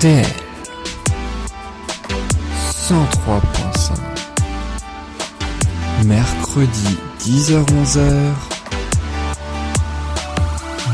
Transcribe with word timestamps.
RDL 0.00 0.24
103.5 2.88 3.92
Mercredi 6.06 6.96
10h-11h 7.18 8.32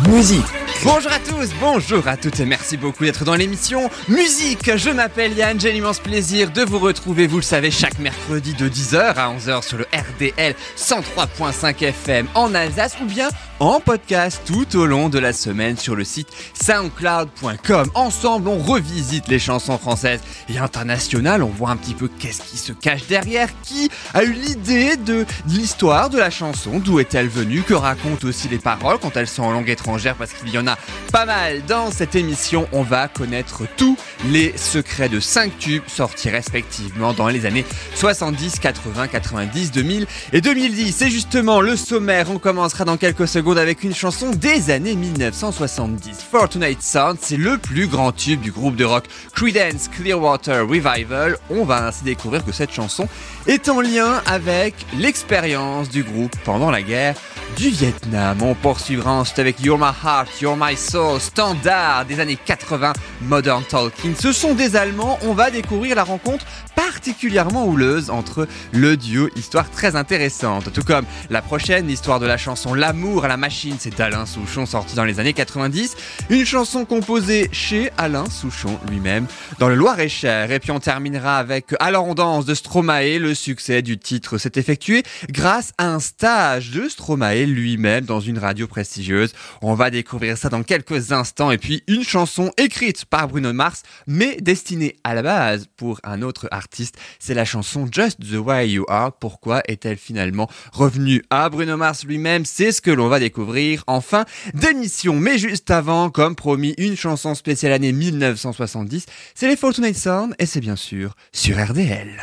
Musique. 0.09 0.45
Bonjour 0.83 1.13
à 1.13 1.19
tous, 1.21 1.51
bonjour 1.61 2.07
à 2.09 2.17
toutes 2.17 2.41
et 2.41 2.45
merci 2.45 2.77
beaucoup 2.77 3.05
d'être 3.05 3.25
dans 3.25 3.35
l'émission 3.37 3.91
Musique. 4.09 4.77
Je 4.77 4.91
m'appelle 4.91 5.33
Yann, 5.35 5.59
j'ai 5.59 5.73
l'immense 5.73 6.01
plaisir 6.01 6.51
de 6.51 6.63
vous 6.63 6.79
retrouver, 6.79 7.27
vous 7.27 7.37
le 7.37 7.43
savez, 7.43 7.71
chaque 7.71 7.99
mercredi 7.99 8.55
de 8.55 8.69
10h 8.69 9.15
à 9.15 9.33
11h 9.33 9.63
sur 9.63 9.79
le 9.79 9.87
RDL 9.93 10.55
103.5 10.77 11.85
FM 11.85 12.27
en 12.35 12.55
Alsace 12.55 12.97
ou 13.01 13.05
bien 13.05 13.29
en 13.61 13.81
podcast 13.81 14.43
tout 14.45 14.77
au 14.77 14.87
long 14.87 15.09
de 15.09 15.19
la 15.19 15.33
semaine 15.33 15.77
sur 15.77 15.97
le 15.97 16.05
site 16.05 16.29
soundcloud.com. 16.61 17.91
Ensemble, 17.95 18.49
on 18.49 18.59
revisite 18.59 19.29
les 19.29 19.39
chansons 19.39 19.79
françaises 19.79 20.21
et 20.49 20.59
internationales, 20.59 21.43
on 21.43 21.49
voit 21.49 21.71
un 21.71 21.77
petit 21.77 21.95
peu 21.95 22.09
qu'est-ce 22.09 22.43
qui 22.43 22.59
se 22.59 22.73
cache 22.73 23.07
derrière, 23.07 23.49
qui 23.63 23.91
a 24.15 24.25
eu 24.25 24.33
l'idée 24.33 24.97
de, 24.97 25.25
l'histoire 25.49 26.11
de 26.11 26.19
la 26.19 26.31
chanson, 26.31 26.79
d'où 26.79 27.01
est-elle 27.01 27.29
venue, 27.29 27.63
que 27.63 27.75
racontent 27.75 28.27
aussi 28.27 28.49
les 28.49 28.59
paroles 28.59 28.99
quand 28.99 29.17
elles 29.17 29.29
sont 29.29 29.45
en 29.45 29.53
langue 29.53 29.71
étrangère 29.71 30.17
parce 30.17 30.33
qu'il 30.33 30.51
y 30.51 30.59
en 30.59 30.67
a 30.67 30.77
pas 31.13 31.25
mal. 31.25 31.65
Dans 31.67 31.91
cette 31.91 32.15
émission, 32.15 32.69
on 32.73 32.83
va 32.83 33.09
connaître 33.09 33.63
tous 33.77 33.97
les 34.25 34.57
secrets 34.57 35.09
de 35.09 35.21
5 35.21 35.59
tubes 35.59 35.83
sortis 35.87 36.31
respectivement 36.31 37.13
dans 37.13 37.29
les 37.29 37.47
années 37.47 37.65
70, 37.95 38.59
80, 38.59 39.09
90, 39.09 39.73
2000 39.73 40.07
et 40.33 40.41
2010. 40.41 40.95
C'est 40.95 41.11
justement 41.11 41.61
le 41.61 41.77
sommaire, 41.77 42.31
on 42.31 42.39
commencera 42.39 42.85
dans 42.85 42.97
quelques 42.97 43.29
secondes 43.29 43.59
avec 43.59 43.85
une 43.85 43.95
chanson 43.95 44.31
des 44.31 44.71
années 44.71 44.95
1970. 44.95 46.19
Fortunate 46.31 46.83
Sound, 46.83 47.19
c'est 47.21 47.37
le 47.37 47.59
plus 47.59 47.87
grand 47.87 48.13
tube 48.13 48.41
du 48.41 48.53
groupe 48.53 48.77
de 48.77 48.85
rock 48.85 49.05
Creedence 49.35 49.89
Clearwater 49.89 50.67
Revival. 50.67 51.37
On 51.51 51.65
va 51.65 51.87
ainsi 51.87 52.05
découvrir 52.05 52.45
que 52.45 52.53
cette 52.53 52.73
chanson 52.73 53.09
est 53.47 53.69
en 53.69 53.81
lien 53.81 54.23
avec 54.27 54.75
l'expérience 54.99 55.89
du 55.89 56.03
groupe 56.03 56.35
pendant 56.45 56.71
la 56.71 56.83
guerre 56.83 57.15
du 57.57 57.71
Vietnam. 57.71 58.43
On 58.43 58.55
poursuivra 58.55 59.13
ensuite 59.13 59.39
avec 59.39 59.61
You're 59.61 59.79
My 59.79 59.93
Heart, 60.05 60.41
You're 60.41 60.57
My 60.59 60.77
Soul, 60.77 61.21
standard 61.21 62.05
des 62.05 62.21
années 62.21 62.39
80, 62.45 62.93
Modern 63.23 63.63
Talking. 63.65 64.06
Ce 64.15 64.33
sont 64.33 64.55
des 64.55 64.77
Allemands, 64.77 65.19
on 65.23 65.33
va 65.33 65.51
découvrir 65.51 65.97
la 65.97 66.05
rencontre 66.05 66.45
particulièrement 66.75 67.67
houleuse 67.67 68.11
entre 68.11 68.47
le 68.73 68.97
duo, 68.97 69.29
histoire 69.37 69.71
très 69.71 69.97
intéressante. 69.97 70.73
Tout 70.73 70.85
comme 70.85 71.05
la 71.31 71.43
prochaine, 71.43 71.87
l'histoire 71.87 72.21
de 72.21 72.27
la 72.27 72.37
chanson 72.37 72.75
L'amour 72.75 73.25
à 73.25 73.29
la 73.29 73.37
machine, 73.37 73.77
c'est 73.79 73.99
Alain 74.01 74.27
Souchon 74.27 74.67
sorti 74.67 74.95
dans 74.95 75.05
les 75.05 75.19
années 75.21 75.33
90. 75.33 75.97
Une 76.31 76.45
chanson 76.45 76.85
composée 76.85 77.49
chez 77.53 77.91
Alain 77.97 78.29
Souchon 78.29 78.79
lui-même 78.91 79.27
dans 79.59 79.69
le 79.69 79.75
Loir-et-Cher. 79.75 80.53
Et 80.53 80.61
puis 80.61 80.71
on 80.71 80.81
terminera 80.81 81.39
avec 81.39 81.75
Alors 81.81 82.07
on 82.07 82.15
de 82.43 82.55
Stromae. 82.55 83.19
Le 83.19 83.35
succès 83.35 83.83
du 83.83 83.99
titre 83.99 84.39
s'est 84.39 84.53
effectué 84.57 85.03
grâce 85.31 85.73
à 85.79 85.89
un 85.89 86.01
stage 86.01 86.71
de 86.71 86.89
Stromae 86.89 87.47
lui-même 87.47 88.05
dans 88.05 88.21
une 88.21 88.39
radio 88.39 88.67
prestigieuse. 88.67 89.33
On 89.63 89.75
va 89.75 89.91
découvrir 89.91 90.37
ça 90.37 90.49
dans 90.49 90.63
quelques 90.63 91.13
instants. 91.13 91.51
Et 91.51 91.59
puis 91.59 91.83
une 91.89 92.05
chanson 92.05 92.53
écrite 92.57 93.05
par 93.05 93.29
Bruno 93.29 93.53
Mars, 93.53 93.83
mais 94.07 94.37
destinée 94.41 94.97
à 95.05 95.15
la 95.15 95.23
base 95.23 95.67
pour 95.77 96.01
un 96.05 96.23
autre 96.23 96.49
artiste. 96.51 96.97
C'est 97.19 97.35
la 97.35 97.45
chanson 97.45 97.89
Just 97.91 98.21
the 98.21 98.37
Way 98.37 98.71
You 98.71 98.85
Are. 98.89 99.13
Pourquoi 99.13 99.63
est-elle 99.69 99.97
finalement 99.97 100.49
revenue 100.73 101.23
à 101.31 101.49
Bruno 101.49 101.77
Mars 101.77 102.05
lui-même? 102.05 102.45
C'est 102.45 102.73
ce 102.73 102.81
que 102.81 102.91
l'on 102.91 103.09
va 103.09 103.19
découvrir 103.19 103.85
en 103.87 104.01
fin 104.01 104.25
d'émission. 104.55 105.15
Mais 105.15 105.39
juste 105.39 105.71
avant, 105.71 106.11
comme 106.11 106.35
promis, 106.35 106.75
une 106.79 106.97
chanson 106.97 107.35
spéciale 107.35 107.73
année 107.73 107.93
1970. 107.93 109.07
C'est 109.35 109.49
les 109.49 109.57
Fortunate 109.57 109.97
Sound 109.97 110.35
et 110.39 110.47
c'est 110.47 110.61
bien 110.61 110.77
sûr 110.77 111.15
sur 111.33 111.57
RDL. 111.57 112.23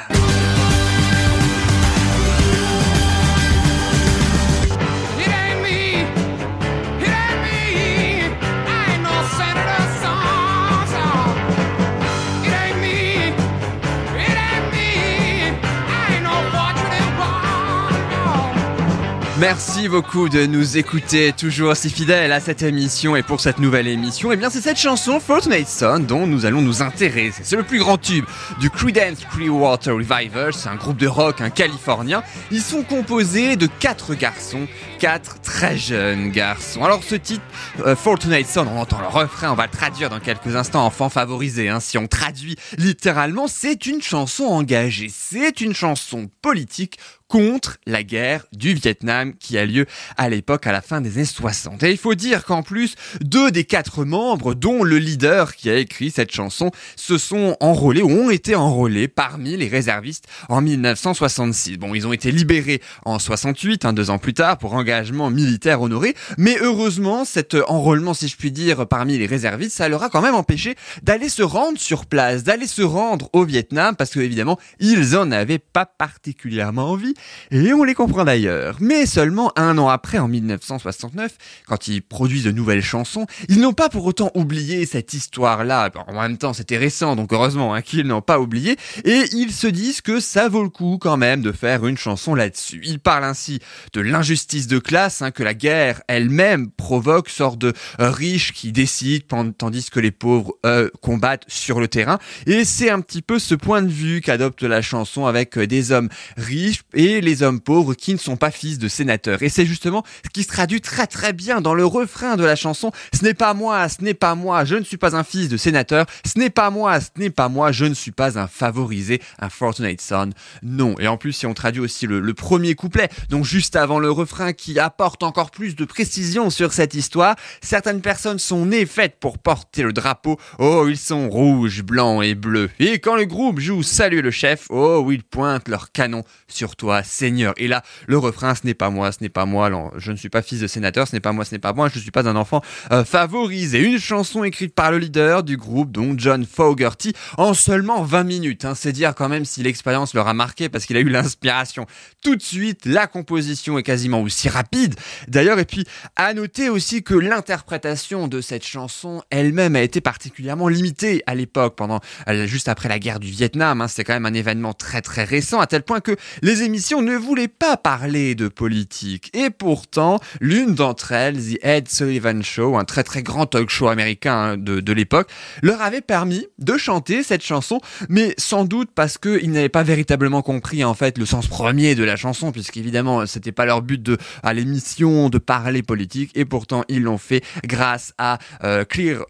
Merci 19.43 19.89
beaucoup 19.89 20.29
de 20.29 20.45
nous 20.45 20.77
écouter, 20.77 21.33
toujours 21.33 21.71
aussi 21.71 21.89
fidèles 21.89 22.31
à 22.31 22.39
cette 22.39 22.61
émission 22.61 23.17
et 23.17 23.23
pour 23.23 23.41
cette 23.41 23.59
nouvelle 23.59 23.89
émission, 23.89 24.31
eh 24.31 24.37
bien 24.37 24.49
c'est 24.49 24.61
cette 24.61 24.79
chanson 24.79 25.19
Fortunate 25.19 25.67
Son 25.67 25.99
dont 25.99 26.25
nous 26.25 26.45
allons 26.45 26.61
nous 26.61 26.81
intéresser. 26.81 27.41
C'est 27.43 27.57
le 27.57 27.63
plus 27.63 27.79
grand 27.79 27.97
tube 27.97 28.23
du 28.61 28.69
Creedence 28.69 29.25
Clearwater 29.33 29.95
Revival, 29.95 30.53
c'est 30.53 30.69
un 30.69 30.77
groupe 30.77 30.95
de 30.95 31.07
rock, 31.07 31.41
un 31.41 31.49
californien. 31.49 32.23
Ils 32.51 32.61
sont 32.61 32.83
composés 32.83 33.57
de 33.57 33.67
quatre 33.67 34.15
garçons, 34.15 34.65
quatre 34.97 35.41
très 35.41 35.77
jeunes 35.77 36.31
garçons. 36.31 36.85
Alors 36.85 37.03
ce 37.03 37.15
titre, 37.15 37.43
euh, 37.85 37.97
Fortunate 37.97 38.45
Son, 38.45 38.65
on 38.65 38.79
entend 38.79 39.01
le 39.01 39.07
refrain, 39.07 39.51
on 39.51 39.55
va 39.55 39.65
le 39.65 39.77
traduire 39.77 40.09
dans 40.09 40.21
quelques 40.21 40.55
instants, 40.55 40.85
enfant 40.85 41.09
favorisé, 41.09 41.67
hein, 41.67 41.81
si 41.81 41.97
on 41.97 42.07
traduit 42.07 42.55
littéralement, 42.77 43.49
c'est 43.49 43.87
une 43.87 44.01
chanson 44.01 44.45
engagée, 44.45 45.11
c'est 45.13 45.59
une 45.59 45.73
chanson 45.73 46.29
politique 46.41 46.97
contre 47.33 47.77
la 47.87 48.03
guerre 48.03 48.45
du 48.53 48.75
Vietnam 48.75 49.33
qui 49.33 49.57
a 49.57 49.65
lieu 49.65 49.87
à 50.17 50.29
l'époque 50.29 50.67
à 50.67 50.71
la 50.71 50.81
fin 50.81 51.01
des 51.01 51.17
années 51.17 51.25
60. 51.25 51.81
Et 51.81 51.89
il 51.89 51.97
faut 51.97 52.13
dire 52.13 52.45
qu'en 52.45 52.61
plus, 52.61 52.93
deux 53.21 53.49
des 53.49 53.63
quatre 53.63 54.05
membres, 54.05 54.53
dont 54.53 54.83
le 54.83 54.99
leader 54.99 55.55
qui 55.55 55.67
a 55.71 55.77
écrit 55.77 56.11
cette 56.11 56.31
chanson, 56.31 56.69
se 56.95 57.17
sont 57.17 57.57
enrôlés 57.59 58.03
ou 58.03 58.11
ont 58.11 58.29
été 58.29 58.53
enrôlés 58.53 59.07
parmi 59.07 59.57
les 59.57 59.67
réservistes 59.67 60.27
en 60.47 60.61
1966. 60.61 61.77
Bon, 61.77 61.95
ils 61.95 62.05
ont 62.05 62.13
été 62.13 62.29
libérés 62.29 62.83
en 63.03 63.17
68, 63.17 63.85
hein, 63.85 63.93
deux 63.93 64.11
ans 64.11 64.19
plus 64.19 64.35
tard, 64.35 64.59
pour 64.59 64.75
engagement 64.75 65.31
militaire 65.31 65.81
honoré, 65.81 66.13
mais 66.37 66.57
heureusement, 66.61 67.25
cet 67.25 67.55
enrôlement, 67.67 68.13
si 68.13 68.27
je 68.27 68.37
puis 68.37 68.51
dire, 68.51 68.87
parmi 68.87 69.17
les 69.17 69.25
réservistes, 69.25 69.75
ça 69.75 69.89
leur 69.89 70.03
a 70.03 70.09
quand 70.11 70.21
même 70.21 70.35
empêché 70.35 70.75
d'aller 71.01 71.29
se 71.29 71.41
rendre 71.41 71.79
sur 71.79 72.05
place, 72.05 72.43
d'aller 72.43 72.67
se 72.67 72.83
rendre 72.83 73.31
au 73.33 73.43
Vietnam, 73.43 73.95
parce 73.95 74.11
que 74.11 74.19
évidemment, 74.19 74.59
ils 74.79 75.17
en 75.17 75.31
avaient 75.31 75.57
pas 75.57 75.87
particulièrement 75.87 76.91
envie, 76.91 77.15
et 77.51 77.73
on 77.73 77.83
les 77.83 77.93
comprend 77.93 78.25
d'ailleurs. 78.25 78.77
Mais 78.79 79.05
seulement 79.05 79.51
un 79.55 79.77
an 79.77 79.89
après, 79.89 80.17
en 80.17 80.27
1969, 80.27 81.37
quand 81.67 81.87
ils 81.87 82.01
produisent 82.01 82.45
de 82.45 82.51
nouvelles 82.51 82.81
chansons, 82.81 83.25
ils 83.49 83.59
n'ont 83.59 83.73
pas 83.73 83.89
pour 83.89 84.05
autant 84.05 84.31
oublié 84.35 84.85
cette 84.85 85.13
histoire-là. 85.13 85.91
En 86.07 86.21
même 86.21 86.37
temps, 86.37 86.53
c'était 86.53 86.77
récent, 86.77 87.15
donc 87.15 87.33
heureusement 87.33 87.73
hein, 87.73 87.81
qu'ils 87.81 88.07
n'ont 88.07 88.21
pas 88.21 88.39
oublié. 88.39 88.77
Et 89.05 89.23
ils 89.33 89.51
se 89.51 89.67
disent 89.67 90.01
que 90.01 90.19
ça 90.19 90.49
vaut 90.49 90.63
le 90.63 90.69
coup 90.69 90.97
quand 90.99 91.17
même 91.17 91.41
de 91.41 91.51
faire 91.51 91.85
une 91.85 91.97
chanson 91.97 92.35
là-dessus. 92.35 92.81
Ils 92.85 92.99
parlent 92.99 93.23
ainsi 93.23 93.59
de 93.93 94.01
l'injustice 94.01 94.67
de 94.67 94.79
classe, 94.79 95.21
hein, 95.21 95.31
que 95.31 95.43
la 95.43 95.53
guerre 95.53 96.01
elle-même 96.07 96.71
provoque, 96.71 97.29
sorte 97.29 97.57
de 97.59 97.73
riches 97.99 98.53
qui 98.53 98.71
décident, 98.71 99.51
tandis 99.57 99.89
que 99.89 99.99
les 99.99 100.11
pauvres 100.11 100.53
euh, 100.65 100.89
combattent 101.01 101.45
sur 101.47 101.79
le 101.79 101.87
terrain. 101.87 102.19
Et 102.45 102.65
c'est 102.65 102.89
un 102.89 103.01
petit 103.01 103.21
peu 103.21 103.39
ce 103.39 103.55
point 103.55 103.81
de 103.81 103.89
vue 103.89 104.21
qu'adopte 104.21 104.63
la 104.63 104.81
chanson 104.81 105.25
avec 105.25 105.57
euh, 105.57 105.67
des 105.67 105.91
hommes 105.91 106.09
riches 106.37 106.81
et 106.93 107.12
les 107.21 107.43
hommes 107.43 107.59
pauvres 107.59 107.93
qui 107.93 108.13
ne 108.13 108.19
sont 108.19 108.37
pas 108.37 108.51
fils 108.51 108.79
de 108.79 108.87
sénateurs. 108.87 109.41
Et 109.41 109.49
c'est 109.49 109.65
justement 109.65 110.03
ce 110.23 110.29
qui 110.29 110.43
se 110.43 110.47
traduit 110.47 110.81
très 110.81 111.07
très 111.07 111.33
bien 111.33 111.61
dans 111.61 111.73
le 111.73 111.85
refrain 111.85 112.35
de 112.35 112.43
la 112.43 112.55
chanson. 112.55 112.91
Ce 113.13 113.23
n'est 113.23 113.33
pas 113.33 113.53
moi, 113.53 113.89
ce 113.89 114.03
n'est 114.03 114.13
pas 114.13 114.35
moi, 114.35 114.65
je 114.65 114.75
ne 114.75 114.83
suis 114.83 114.97
pas 114.97 115.15
un 115.15 115.23
fils 115.23 115.49
de 115.49 115.57
sénateur. 115.57 116.05
Ce 116.25 116.37
n'est 116.39 116.49
pas 116.49 116.69
moi, 116.69 116.99
ce 116.99 117.09
n'est 117.17 117.29
pas 117.29 117.49
moi, 117.49 117.71
je 117.71 117.85
ne 117.85 117.93
suis 117.93 118.11
pas 118.11 118.37
un 118.39 118.47
favorisé, 118.47 119.21
un 119.39 119.49
fortunate 119.49 120.01
son. 120.01 120.29
Non. 120.61 120.95
Et 120.99 121.07
en 121.07 121.17
plus, 121.17 121.33
si 121.33 121.45
on 121.45 121.53
traduit 121.53 121.81
aussi 121.81 122.07
le, 122.07 122.19
le 122.19 122.33
premier 122.33 122.75
couplet, 122.75 123.09
donc 123.29 123.45
juste 123.45 123.75
avant 123.75 123.99
le 123.99 124.11
refrain 124.11 124.53
qui 124.53 124.79
apporte 124.79 125.23
encore 125.23 125.51
plus 125.51 125.75
de 125.75 125.85
précision 125.85 126.49
sur 126.49 126.73
cette 126.73 126.93
histoire, 126.93 127.35
certaines 127.61 128.01
personnes 128.01 128.39
sont 128.39 128.65
nées 128.65 128.85
faites 128.85 129.19
pour 129.19 129.37
porter 129.37 129.83
le 129.83 129.93
drapeau. 129.93 130.39
Oh, 130.59 130.87
ils 130.87 130.97
sont 130.97 131.29
rouges, 131.29 131.83
blancs 131.83 132.23
et 132.23 132.35
bleus. 132.35 132.69
Et 132.79 132.99
quand 132.99 133.15
le 133.15 133.25
groupe 133.25 133.59
joue 133.59 133.83
Salut 133.83 134.21
le 134.21 134.31
chef, 134.31 134.67
oh, 134.69 135.07
ils 135.11 135.23
pointent 135.23 135.67
leur 135.67 135.91
canon 135.91 136.23
sur 136.47 136.75
toi, 136.75 136.92
Seigneur. 137.01 137.53
Et 137.57 137.67
là, 137.67 137.81
le 138.05 138.17
refrain, 138.19 138.53
ce 138.53 138.61
n'est 138.65 138.75
pas 138.75 138.91
moi, 138.91 139.11
ce 139.11 139.17
n'est 139.21 139.29
pas 139.29 139.45
moi, 139.45 139.71
je 139.97 140.11
ne 140.11 140.17
suis 140.17 140.29
pas 140.29 140.43
fils 140.43 140.59
de 140.59 140.67
sénateur, 140.67 141.07
ce 141.07 141.15
n'est 141.15 141.19
pas 141.19 141.31
moi, 141.31 141.45
ce 141.45 141.55
n'est 141.55 141.59
pas 141.59 141.73
moi, 141.73 141.89
je 141.89 141.95
ne 141.97 142.01
suis 142.01 142.11
pas 142.11 142.27
un 142.27 142.35
enfant 142.35 142.61
euh, 142.91 143.03
favorisé. 143.03 143.79
Une 143.79 143.99
chanson 143.99 144.43
écrite 144.43 144.75
par 144.75 144.91
le 144.91 144.99
leader 144.99 145.43
du 145.43 145.57
groupe, 145.57 145.91
donc 145.91 146.19
John 146.19 146.45
Fogerty, 146.45 147.13
en 147.37 147.53
seulement 147.53 148.03
20 148.03 148.23
minutes. 148.23 148.65
Hein. 148.65 148.75
C'est 148.75 148.91
dire 148.91 149.15
quand 149.15 149.29
même 149.29 149.45
si 149.45 149.63
l'expérience 149.63 150.13
leur 150.13 150.27
a 150.27 150.33
marqué 150.33 150.69
parce 150.69 150.85
qu'il 150.85 150.97
a 150.97 150.99
eu 150.99 151.09
l'inspiration 151.09 151.87
tout 152.21 152.35
de 152.35 152.41
suite. 152.41 152.85
La 152.85 153.07
composition 153.07 153.77
est 153.77 153.83
quasiment 153.83 154.21
aussi 154.21 154.49
rapide. 154.49 154.95
D'ailleurs, 155.27 155.59
et 155.59 155.65
puis 155.65 155.85
à 156.15 156.33
noter 156.33 156.69
aussi 156.69 157.03
que 157.03 157.13
l'interprétation 157.13 158.27
de 158.27 158.41
cette 158.41 158.65
chanson 158.65 159.23
elle-même 159.29 159.75
a 159.75 159.81
été 159.81 160.01
particulièrement 160.01 160.67
limitée 160.67 161.23
à 161.25 161.35
l'époque, 161.35 161.75
pendant 161.75 161.99
euh, 162.27 162.45
juste 162.45 162.67
après 162.67 162.89
la 162.89 162.99
guerre 162.99 163.19
du 163.19 163.29
Vietnam. 163.29 163.81
Hein. 163.81 163.87
C'était 163.87 164.03
quand 164.03 164.13
même 164.13 164.25
un 164.25 164.33
événement 164.33 164.73
très 164.73 165.01
très 165.01 165.23
récent, 165.23 165.59
à 165.59 165.67
tel 165.67 165.83
point 165.83 166.01
que 166.01 166.15
les 166.41 166.63
émissions 166.63 166.82
émission 166.83 167.01
ne 167.01 167.15
voulait 167.15 167.47
pas 167.47 167.77
parler 167.77 168.35
de 168.35 168.49
politique. 168.49 169.31
Et 169.33 169.49
pourtant, 169.49 170.19
l'une 170.41 170.75
d'entre 170.75 171.13
elles, 171.13 171.37
The 171.37 171.57
Ed 171.63 171.87
Sullivan 171.87 172.43
Show, 172.43 172.75
un 172.77 172.83
très 172.83 173.03
très 173.03 173.23
grand 173.23 173.45
talk 173.45 173.69
show 173.69 173.87
américain 173.87 174.35
hein, 174.35 174.57
de, 174.57 174.81
de 174.81 174.91
l'époque, 174.91 175.29
leur 175.61 175.81
avait 175.81 176.01
permis 176.01 176.45
de 176.59 176.75
chanter 176.75 177.23
cette 177.23 177.41
chanson, 177.41 177.79
mais 178.09 178.35
sans 178.37 178.65
doute 178.65 178.89
parce 178.93 179.17
qu'ils 179.17 179.49
n'avaient 179.51 179.69
pas 179.69 179.83
véritablement 179.83 180.41
compris 180.41 180.83
en 180.83 180.93
fait 180.93 181.17
le 181.17 181.25
sens 181.25 181.47
premier 181.47 181.95
de 181.95 182.03
la 182.03 182.17
chanson, 182.17 182.51
puisqu'évidemment 182.51 183.25
c'était 183.27 183.53
pas 183.53 183.65
leur 183.65 183.81
but 183.81 184.03
de 184.03 184.17
à 184.43 184.53
l'émission 184.53 185.29
de 185.29 185.37
parler 185.37 185.83
politique, 185.83 186.31
et 186.35 186.43
pourtant 186.43 186.83
ils 186.89 187.03
l'ont 187.03 187.17
fait 187.17 187.45
grâce 187.63 188.13
à 188.17 188.39
euh, 188.65 188.83
Clear 188.83 189.23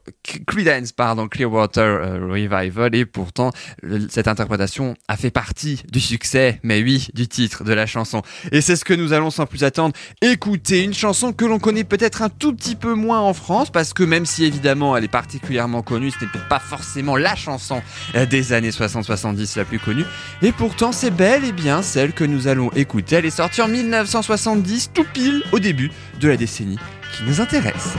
Creedence, 0.48 0.92
pardon, 0.92 1.28
Clearwater 1.28 1.84
euh, 1.84 2.28
Revival, 2.28 2.96
et 2.96 3.06
pourtant 3.06 3.52
cette 4.10 4.28
interprétation 4.28 4.96
a 5.08 5.18
fait 5.18 5.30
partie 5.30 5.84
du 5.92 6.00
succès, 6.00 6.60
mais 6.64 6.82
oui, 6.82 7.10
du 7.14 7.28
titre 7.28 7.43
de 7.64 7.74
la 7.74 7.86
chanson. 7.86 8.22
Et 8.52 8.62
c'est 8.62 8.76
ce 8.76 8.86
que 8.86 8.94
nous 8.94 9.14
allons 9.14 9.30
sans 9.30 9.46
plus 9.46 9.64
attendre 9.64 9.94
écouter, 10.22 10.84
une 10.84 10.94
chanson 10.94 11.34
que 11.34 11.46
l'on 11.46 11.60
connaît 11.60 11.84
peut-être 11.84 12.22
un 12.22 12.30
tout 12.30 12.54
petit 12.54 12.76
peu 12.76 12.94
moins 12.94 13.20
en 13.20 13.34
France, 13.34 13.70
parce 13.70 13.94
que 13.94 14.04
même 14.04 14.26
si 14.26 14.46
évidemment 14.46 14.96
elle 14.96 15.04
est 15.04 15.10
particulièrement 15.10 15.82
connue, 15.82 16.12
ce 16.12 16.24
n'est 16.24 16.32
pas 16.50 16.60
forcément 16.60 17.16
la 17.16 17.36
chanson 17.36 17.82
euh, 18.16 18.26
des 18.26 18.54
années 18.54 18.72
60-70 18.72 19.58
la 19.58 19.66
plus 19.66 19.80
connue, 19.80 20.06
et 20.42 20.52
pourtant 20.52 20.92
c'est 20.92 21.12
bel 21.12 21.46
et 21.46 21.52
bien 21.52 21.82
celle 21.82 22.14
que 22.14 22.24
nous 22.24 22.48
allons 22.48 22.72
écouter. 22.72 23.18
Elle 23.18 23.26
est 23.26 23.30
sortie 23.30 23.62
en 23.62 23.68
1970, 23.68 24.92
tout 24.94 25.06
pile 25.14 25.44
au 25.52 25.60
début 25.60 25.92
de 26.20 26.30
la 26.30 26.38
décennie 26.38 26.80
qui 27.16 27.24
nous 27.24 27.42
intéresse. 27.42 27.94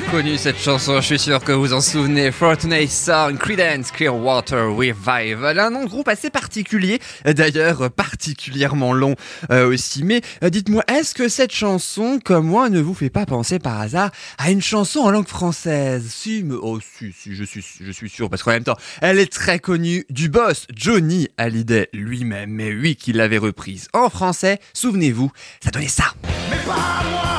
Très 0.00 0.10
connue 0.10 0.36
cette 0.36 0.58
chanson, 0.58 1.00
je 1.00 1.06
suis 1.06 1.18
sûr 1.18 1.42
que 1.42 1.52
vous 1.52 1.72
en 1.72 1.80
souvenez. 1.80 2.30
Fortnite 2.30 2.90
Song, 2.90 3.38
Creedence 3.38 3.90
Clearwater 3.92 4.68
Revival, 4.74 5.58
un 5.58 5.70
nom 5.70 5.84
de 5.84 5.88
groupe 5.88 6.08
assez 6.08 6.28
particulier, 6.28 6.98
d'ailleurs 7.24 7.90
particulièrement 7.90 8.92
long 8.92 9.14
euh, 9.50 9.68
aussi. 9.68 10.04
Mais 10.04 10.20
euh, 10.42 10.50
dites-moi, 10.50 10.82
est-ce 10.88 11.14
que 11.14 11.28
cette 11.28 11.52
chanson, 11.52 12.18
comme 12.22 12.46
moi, 12.46 12.68
ne 12.68 12.80
vous 12.80 12.92
fait 12.92 13.08
pas 13.08 13.24
penser 13.24 13.58
par 13.58 13.80
hasard 13.80 14.10
à 14.36 14.50
une 14.50 14.60
chanson 14.60 15.00
en 15.00 15.10
langue 15.10 15.28
française? 15.28 16.04
Si, 16.10 16.42
mais 16.44 16.56
oh 16.60 16.78
si, 16.80 17.12
si, 17.18 17.34
je 17.34 17.44
suis, 17.44 17.64
je 17.80 17.92
suis 17.92 18.10
sûr, 18.10 18.28
parce 18.28 18.42
qu'en 18.42 18.50
même 18.50 18.64
temps, 18.64 18.76
elle 19.00 19.18
est 19.18 19.32
très 19.32 19.60
connue 19.60 20.04
du 20.10 20.28
boss 20.28 20.66
Johnny 20.74 21.28
Hallyday 21.38 21.88
lui-même. 21.94 22.50
Mais 22.50 22.74
oui, 22.74 22.96
qu'il 22.96 23.16
l'avait 23.16 23.38
reprise 23.38 23.88
en 23.94 24.10
français. 24.10 24.58
Souvenez-vous, 24.74 25.30
ça 25.64 25.70
donnait 25.70 25.88
ça. 25.88 26.12
Mais 26.50 26.56
pas 26.66 27.02
moi, 27.10 27.35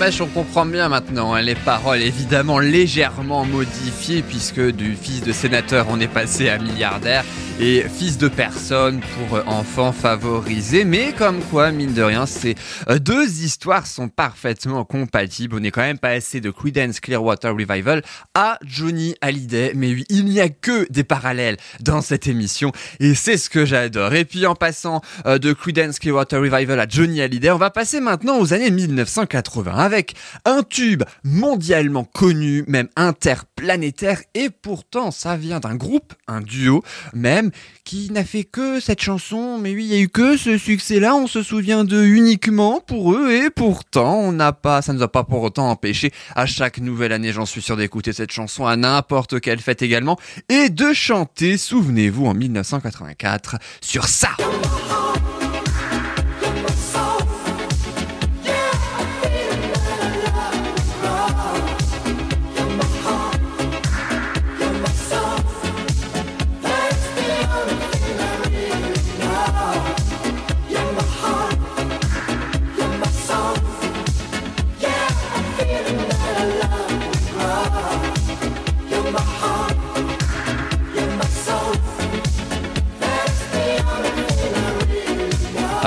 On 0.00 0.26
comprend 0.26 0.64
bien 0.64 0.88
maintenant 0.88 1.34
hein, 1.34 1.42
les 1.42 1.56
paroles, 1.56 2.00
évidemment 2.00 2.60
légèrement 2.60 3.44
modifiées, 3.44 4.22
puisque 4.22 4.60
du 4.60 4.94
fils 4.94 5.22
de 5.22 5.32
sénateur, 5.32 5.86
on 5.90 5.98
est 5.98 6.06
passé 6.06 6.48
à 6.48 6.56
milliardaire, 6.56 7.24
et 7.60 7.84
fils 7.88 8.18
de 8.18 8.28
personne 8.28 9.00
pour 9.00 9.36
euh, 9.36 9.42
enfants 9.46 9.92
favorisés. 9.92 10.84
Mais 10.84 11.12
comme 11.12 11.40
quoi, 11.40 11.72
mine 11.72 11.92
de 11.92 12.02
rien, 12.02 12.24
ces 12.24 12.54
euh, 12.88 12.98
deux 12.98 13.42
histoires 13.42 13.86
sont 13.86 14.08
parfaitement 14.08 14.84
compatibles. 14.84 15.56
On 15.58 15.62
est 15.64 15.72
quand 15.72 15.82
même 15.82 15.98
passé 15.98 16.40
de 16.40 16.50
Creedence 16.50 17.00
Clearwater 17.00 17.52
Revival 17.52 18.02
à 18.34 18.58
Johnny 18.64 19.16
Hallyday. 19.20 19.72
Mais 19.74 19.92
oui, 19.92 20.04
il 20.08 20.26
n'y 20.26 20.40
a 20.40 20.48
que 20.48 20.86
des 20.90 21.02
parallèles 21.02 21.56
dans 21.80 22.00
cette 22.00 22.28
émission, 22.28 22.70
et 23.00 23.14
c'est 23.14 23.36
ce 23.36 23.50
que 23.50 23.64
j'adore. 23.64 24.14
Et 24.14 24.24
puis 24.24 24.46
en 24.46 24.54
passant 24.54 25.00
euh, 25.26 25.38
de 25.38 25.52
Creedence 25.52 25.98
Clearwater 25.98 26.40
Revival 26.40 26.78
à 26.78 26.86
Johnny 26.88 27.20
Hallyday, 27.20 27.50
on 27.50 27.58
va 27.58 27.70
passer 27.70 28.00
maintenant 28.00 28.38
aux 28.38 28.52
années 28.52 28.70
1980 28.70 29.74
avec 29.74 30.14
un 30.44 30.62
tube 30.62 31.02
mondialement 31.24 32.04
connu, 32.04 32.64
même 32.68 32.88
interplanétaire, 32.94 34.22
et 34.34 34.48
pourtant 34.50 35.10
ça 35.10 35.36
vient 35.36 35.58
d'un 35.58 35.74
groupe, 35.74 36.14
un 36.28 36.40
duo 36.40 36.84
même, 37.14 37.47
qui 37.84 38.10
n'a 38.10 38.24
fait 38.24 38.44
que 38.44 38.80
cette 38.80 39.00
chanson, 39.00 39.58
mais 39.58 39.74
oui, 39.74 39.84
il 39.84 39.94
y 39.94 39.96
a 39.96 40.00
eu 40.00 40.08
que 40.08 40.36
ce 40.36 40.58
succès-là, 40.58 41.14
on 41.14 41.26
se 41.26 41.42
souvient 41.42 41.84
d'eux 41.84 42.06
uniquement 42.06 42.80
pour 42.80 43.14
eux, 43.14 43.32
et 43.32 43.50
pourtant 43.50 44.18
on 44.18 44.32
n'a 44.32 44.52
pas, 44.52 44.82
ça 44.82 44.92
ne 44.92 44.98
nous 44.98 45.04
a 45.04 45.08
pas 45.08 45.24
pour 45.24 45.42
autant 45.42 45.70
empêché 45.70 46.12
à 46.34 46.46
chaque 46.46 46.78
nouvelle 46.78 47.12
année, 47.12 47.32
j'en 47.32 47.46
suis 47.46 47.62
sûr, 47.62 47.76
d'écouter 47.76 48.12
cette 48.12 48.32
chanson 48.32 48.66
à 48.66 48.76
n'importe 48.76 49.40
quelle 49.40 49.60
fête 49.60 49.82
également, 49.82 50.18
et 50.48 50.70
de 50.70 50.92
chanter, 50.92 51.56
souvenez-vous, 51.56 52.26
en 52.26 52.34
1984, 52.34 53.56
sur 53.80 54.06
ça. 54.06 54.30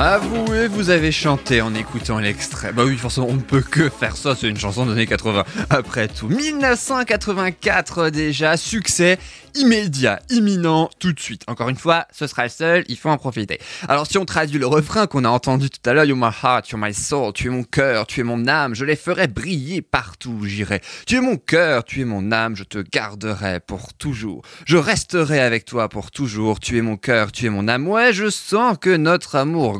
Avouez, 0.03 0.67
vous 0.67 0.89
avez 0.89 1.11
chanté 1.11 1.61
en 1.61 1.75
écoutant 1.75 2.17
l'extrait. 2.17 2.73
Bah 2.73 2.85
oui, 2.87 2.97
forcément, 2.97 3.27
on 3.29 3.35
ne 3.35 3.39
peut 3.39 3.61
que 3.61 3.87
faire 3.87 4.17
ça, 4.17 4.35
c'est 4.35 4.49
une 4.49 4.57
chanson 4.57 4.87
des 4.87 4.93
années 4.93 5.05
80. 5.05 5.43
Après 5.69 6.07
tout, 6.07 6.27
1984 6.27 8.09
déjà, 8.09 8.57
succès 8.57 9.19
immédiat, 9.55 10.19
imminent, 10.29 10.89
tout 10.99 11.13
de 11.13 11.19
suite. 11.19 11.43
Encore 11.47 11.69
une 11.69 11.77
fois, 11.77 12.07
ce 12.11 12.27
sera 12.27 12.43
le 12.43 12.49
seul, 12.49 12.83
il 12.87 12.97
faut 12.97 13.09
en 13.09 13.17
profiter. 13.17 13.59
Alors 13.87 14.07
si 14.07 14.17
on 14.17 14.25
traduit 14.25 14.59
le 14.59 14.67
refrain 14.67 15.07
qu'on 15.07 15.25
a 15.25 15.29
entendu 15.29 15.69
tout 15.69 15.89
à 15.89 15.93
l'heure, 15.93 16.05
You're 16.05 16.17
my 16.17 16.31
heart, 16.43 16.69
you're 16.69 16.81
my 16.81 16.93
soul, 16.93 17.33
tu 17.33 17.47
es 17.47 17.49
mon 17.49 17.63
cœur, 17.63 18.07
tu 18.07 18.21
es 18.21 18.23
mon 18.23 18.47
âme, 18.47 18.75
je 18.75 18.85
les 18.85 18.95
ferai 18.95 19.27
briller 19.27 19.81
partout 19.81 20.37
où 20.41 20.45
j'irai. 20.45 20.81
Tu 21.05 21.17
es 21.17 21.21
mon 21.21 21.37
cœur, 21.37 21.83
tu 21.83 22.01
es 22.01 22.05
mon 22.05 22.31
âme, 22.31 22.55
je 22.55 22.63
te 22.63 22.79
garderai 22.79 23.59
pour 23.59 23.93
toujours. 23.93 24.41
Je 24.65 24.77
resterai 24.77 25.39
avec 25.39 25.65
toi 25.65 25.89
pour 25.89 26.11
toujours, 26.11 26.59
tu 26.59 26.77
es 26.77 26.81
mon 26.81 26.97
cœur, 26.97 27.31
tu 27.31 27.45
es 27.45 27.49
mon 27.49 27.67
âme. 27.67 27.87
Ouais, 27.87 28.13
je 28.13 28.29
sens 28.29 28.77
que 28.79 28.95
notre 28.95 29.35
amour 29.35 29.79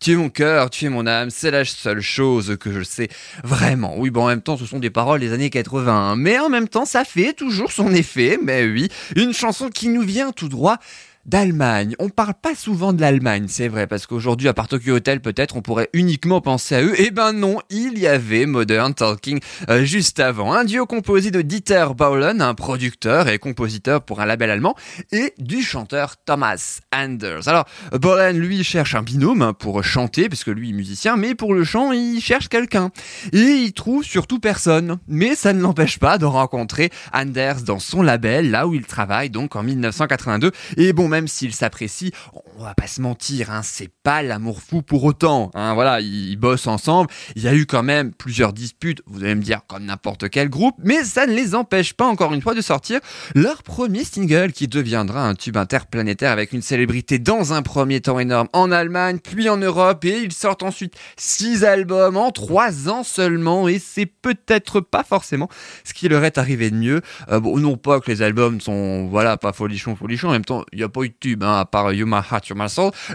Tu 0.00 0.12
es 0.12 0.16
mon 0.16 0.30
cœur, 0.30 0.70
tu 0.70 0.86
es 0.86 0.88
mon 0.88 1.06
âme, 1.06 1.30
c'est 1.30 1.50
la 1.50 1.64
seule 1.64 2.00
chose 2.00 2.56
que 2.58 2.72
je 2.72 2.82
sais. 2.82 3.08
Vraiment. 3.44 3.94
Oui, 3.96 4.10
bon, 4.10 4.24
en 4.24 4.28
même 4.28 4.42
temps, 4.42 4.56
ce 4.56 4.66
sont 4.66 4.78
des 4.78 4.90
paroles 4.90 5.20
des 5.20 5.32
années 5.32 5.50
80, 5.50 6.16
mais 6.16 6.38
en 6.38 6.48
même 6.48 6.68
temps, 6.68 6.84
ça 6.84 7.04
fait 7.04 7.32
toujours 7.32 7.72
son 7.72 7.92
effet, 7.92 8.38
mais 8.42 8.64
oui, 8.66 8.88
une 9.16 9.32
chanson 9.32 9.68
qui 9.68 9.88
nous 9.88 10.02
vient 10.02 10.32
tout 10.32 10.48
droit 10.48 10.78
d'Allemagne. 11.28 11.94
On 11.98 12.08
parle 12.08 12.34
pas 12.40 12.54
souvent 12.54 12.92
de 12.92 13.00
l'Allemagne, 13.00 13.46
c'est 13.48 13.68
vrai, 13.68 13.86
parce 13.86 14.06
qu'aujourd'hui, 14.06 14.48
à 14.48 14.54
part 14.54 14.66
Tokyo 14.66 14.94
Hotel, 14.94 15.20
peut-être, 15.20 15.56
on 15.56 15.62
pourrait 15.62 15.90
uniquement 15.92 16.40
penser 16.40 16.74
à 16.74 16.82
eux. 16.82 16.94
Eh 16.96 17.10
ben 17.10 17.32
non, 17.32 17.58
il 17.68 17.98
y 17.98 18.06
avait 18.06 18.46
Modern 18.46 18.94
Talking 18.94 19.38
euh, 19.68 19.84
juste 19.84 20.20
avant. 20.20 20.52
Un 20.54 20.64
duo 20.64 20.86
composé 20.86 21.30
de 21.30 21.42
Dieter 21.42 21.86
Baulen, 21.94 22.40
un 22.40 22.54
producteur 22.54 23.28
et 23.28 23.38
compositeur 23.38 24.02
pour 24.02 24.20
un 24.20 24.26
label 24.26 24.50
allemand, 24.50 24.74
et 25.12 25.34
du 25.38 25.62
chanteur 25.62 26.16
Thomas 26.24 26.80
Anders. 26.94 27.46
Alors, 27.46 27.66
Baulen, 27.92 28.38
lui, 28.38 28.64
cherche 28.64 28.94
un 28.94 29.02
binôme 29.02 29.52
pour 29.58 29.84
chanter, 29.84 30.30
parce 30.30 30.44
que 30.44 30.50
lui 30.50 30.70
est 30.70 30.74
musicien, 30.74 31.16
mais 31.16 31.34
pour 31.34 31.52
le 31.52 31.62
chant, 31.62 31.92
il 31.92 32.20
cherche 32.20 32.48
quelqu'un. 32.48 32.90
Et 33.32 33.38
il 33.38 33.72
trouve 33.74 34.02
surtout 34.02 34.38
personne. 34.38 34.98
Mais 35.08 35.34
ça 35.34 35.52
ne 35.52 35.60
l'empêche 35.60 35.98
pas 35.98 36.16
de 36.16 36.24
rencontrer 36.24 36.90
Anders 37.12 37.62
dans 37.62 37.78
son 37.78 38.00
label, 38.00 38.50
là 38.50 38.66
où 38.66 38.74
il 38.74 38.86
travaille, 38.86 39.28
donc 39.28 39.56
en 39.56 39.62
1982. 39.62 40.52
Et 40.78 40.94
bon, 40.94 41.08
même 41.08 41.17
s'il 41.26 41.54
s'apprécie, 41.54 42.12
on 42.58 42.62
va 42.62 42.74
pas 42.74 42.86
se 42.86 43.00
mentir, 43.00 43.50
hein, 43.50 43.62
c'est 43.64 43.90
pas 44.02 44.22
l'amour 44.22 44.60
fou 44.62 44.82
pour 44.82 45.04
autant. 45.04 45.50
Hein, 45.54 45.74
voilà, 45.74 46.00
ils, 46.00 46.30
ils 46.30 46.36
bossent 46.36 46.66
ensemble. 46.66 47.10
Il 47.34 47.42
y 47.42 47.48
a 47.48 47.54
eu 47.54 47.66
quand 47.66 47.82
même 47.82 48.12
plusieurs 48.12 48.52
disputes, 48.52 49.02
vous 49.06 49.24
allez 49.24 49.34
me 49.34 49.42
dire, 49.42 49.60
comme 49.66 49.84
n'importe 49.84 50.28
quel 50.28 50.48
groupe, 50.48 50.76
mais 50.84 51.02
ça 51.04 51.26
ne 51.26 51.32
les 51.32 51.54
empêche 51.54 51.94
pas, 51.94 52.06
encore 52.06 52.34
une 52.34 52.42
fois, 52.42 52.54
de 52.54 52.60
sortir 52.60 53.00
leur 53.34 53.62
premier 53.62 54.04
single 54.04 54.52
qui 54.52 54.68
deviendra 54.68 55.26
un 55.26 55.34
tube 55.34 55.56
interplanétaire 55.56 56.30
avec 56.30 56.52
une 56.52 56.62
célébrité 56.62 57.18
dans 57.18 57.52
un 57.52 57.62
premier 57.62 58.00
temps 58.00 58.18
énorme 58.18 58.48
en 58.52 58.70
Allemagne, 58.70 59.18
puis 59.18 59.48
en 59.48 59.56
Europe, 59.56 60.04
et 60.04 60.18
ils 60.18 60.32
sortent 60.32 60.62
ensuite 60.62 60.94
six 61.16 61.64
albums 61.64 62.16
en 62.16 62.30
trois 62.30 62.88
ans 62.88 63.02
seulement, 63.02 63.68
et 63.68 63.78
c'est 63.78 64.06
peut-être 64.06 64.80
pas 64.80 65.04
forcément 65.04 65.48
ce 65.84 65.94
qui 65.94 66.08
leur 66.08 66.24
est 66.24 66.38
arrivé 66.38 66.70
de 66.70 66.76
mieux. 66.76 67.00
Euh, 67.30 67.40
bon, 67.40 67.58
non 67.58 67.76
pas 67.76 68.00
que 68.00 68.10
les 68.10 68.22
albums 68.22 68.60
sont, 68.60 69.08
voilà, 69.08 69.36
pas 69.36 69.52
folichon, 69.52 69.96
folichon, 69.96 70.28
en 70.28 70.32
même 70.32 70.44
temps, 70.44 70.64
il 70.72 70.78
n'y 70.78 70.84
a 70.84 70.88
pas 70.88 71.02
eu 71.02 71.07
de 71.08 71.14
tube, 71.18 71.42
hein, 71.42 71.58
à 71.60 71.64
part 71.64 71.92
You 71.92 72.06
My 72.06 72.20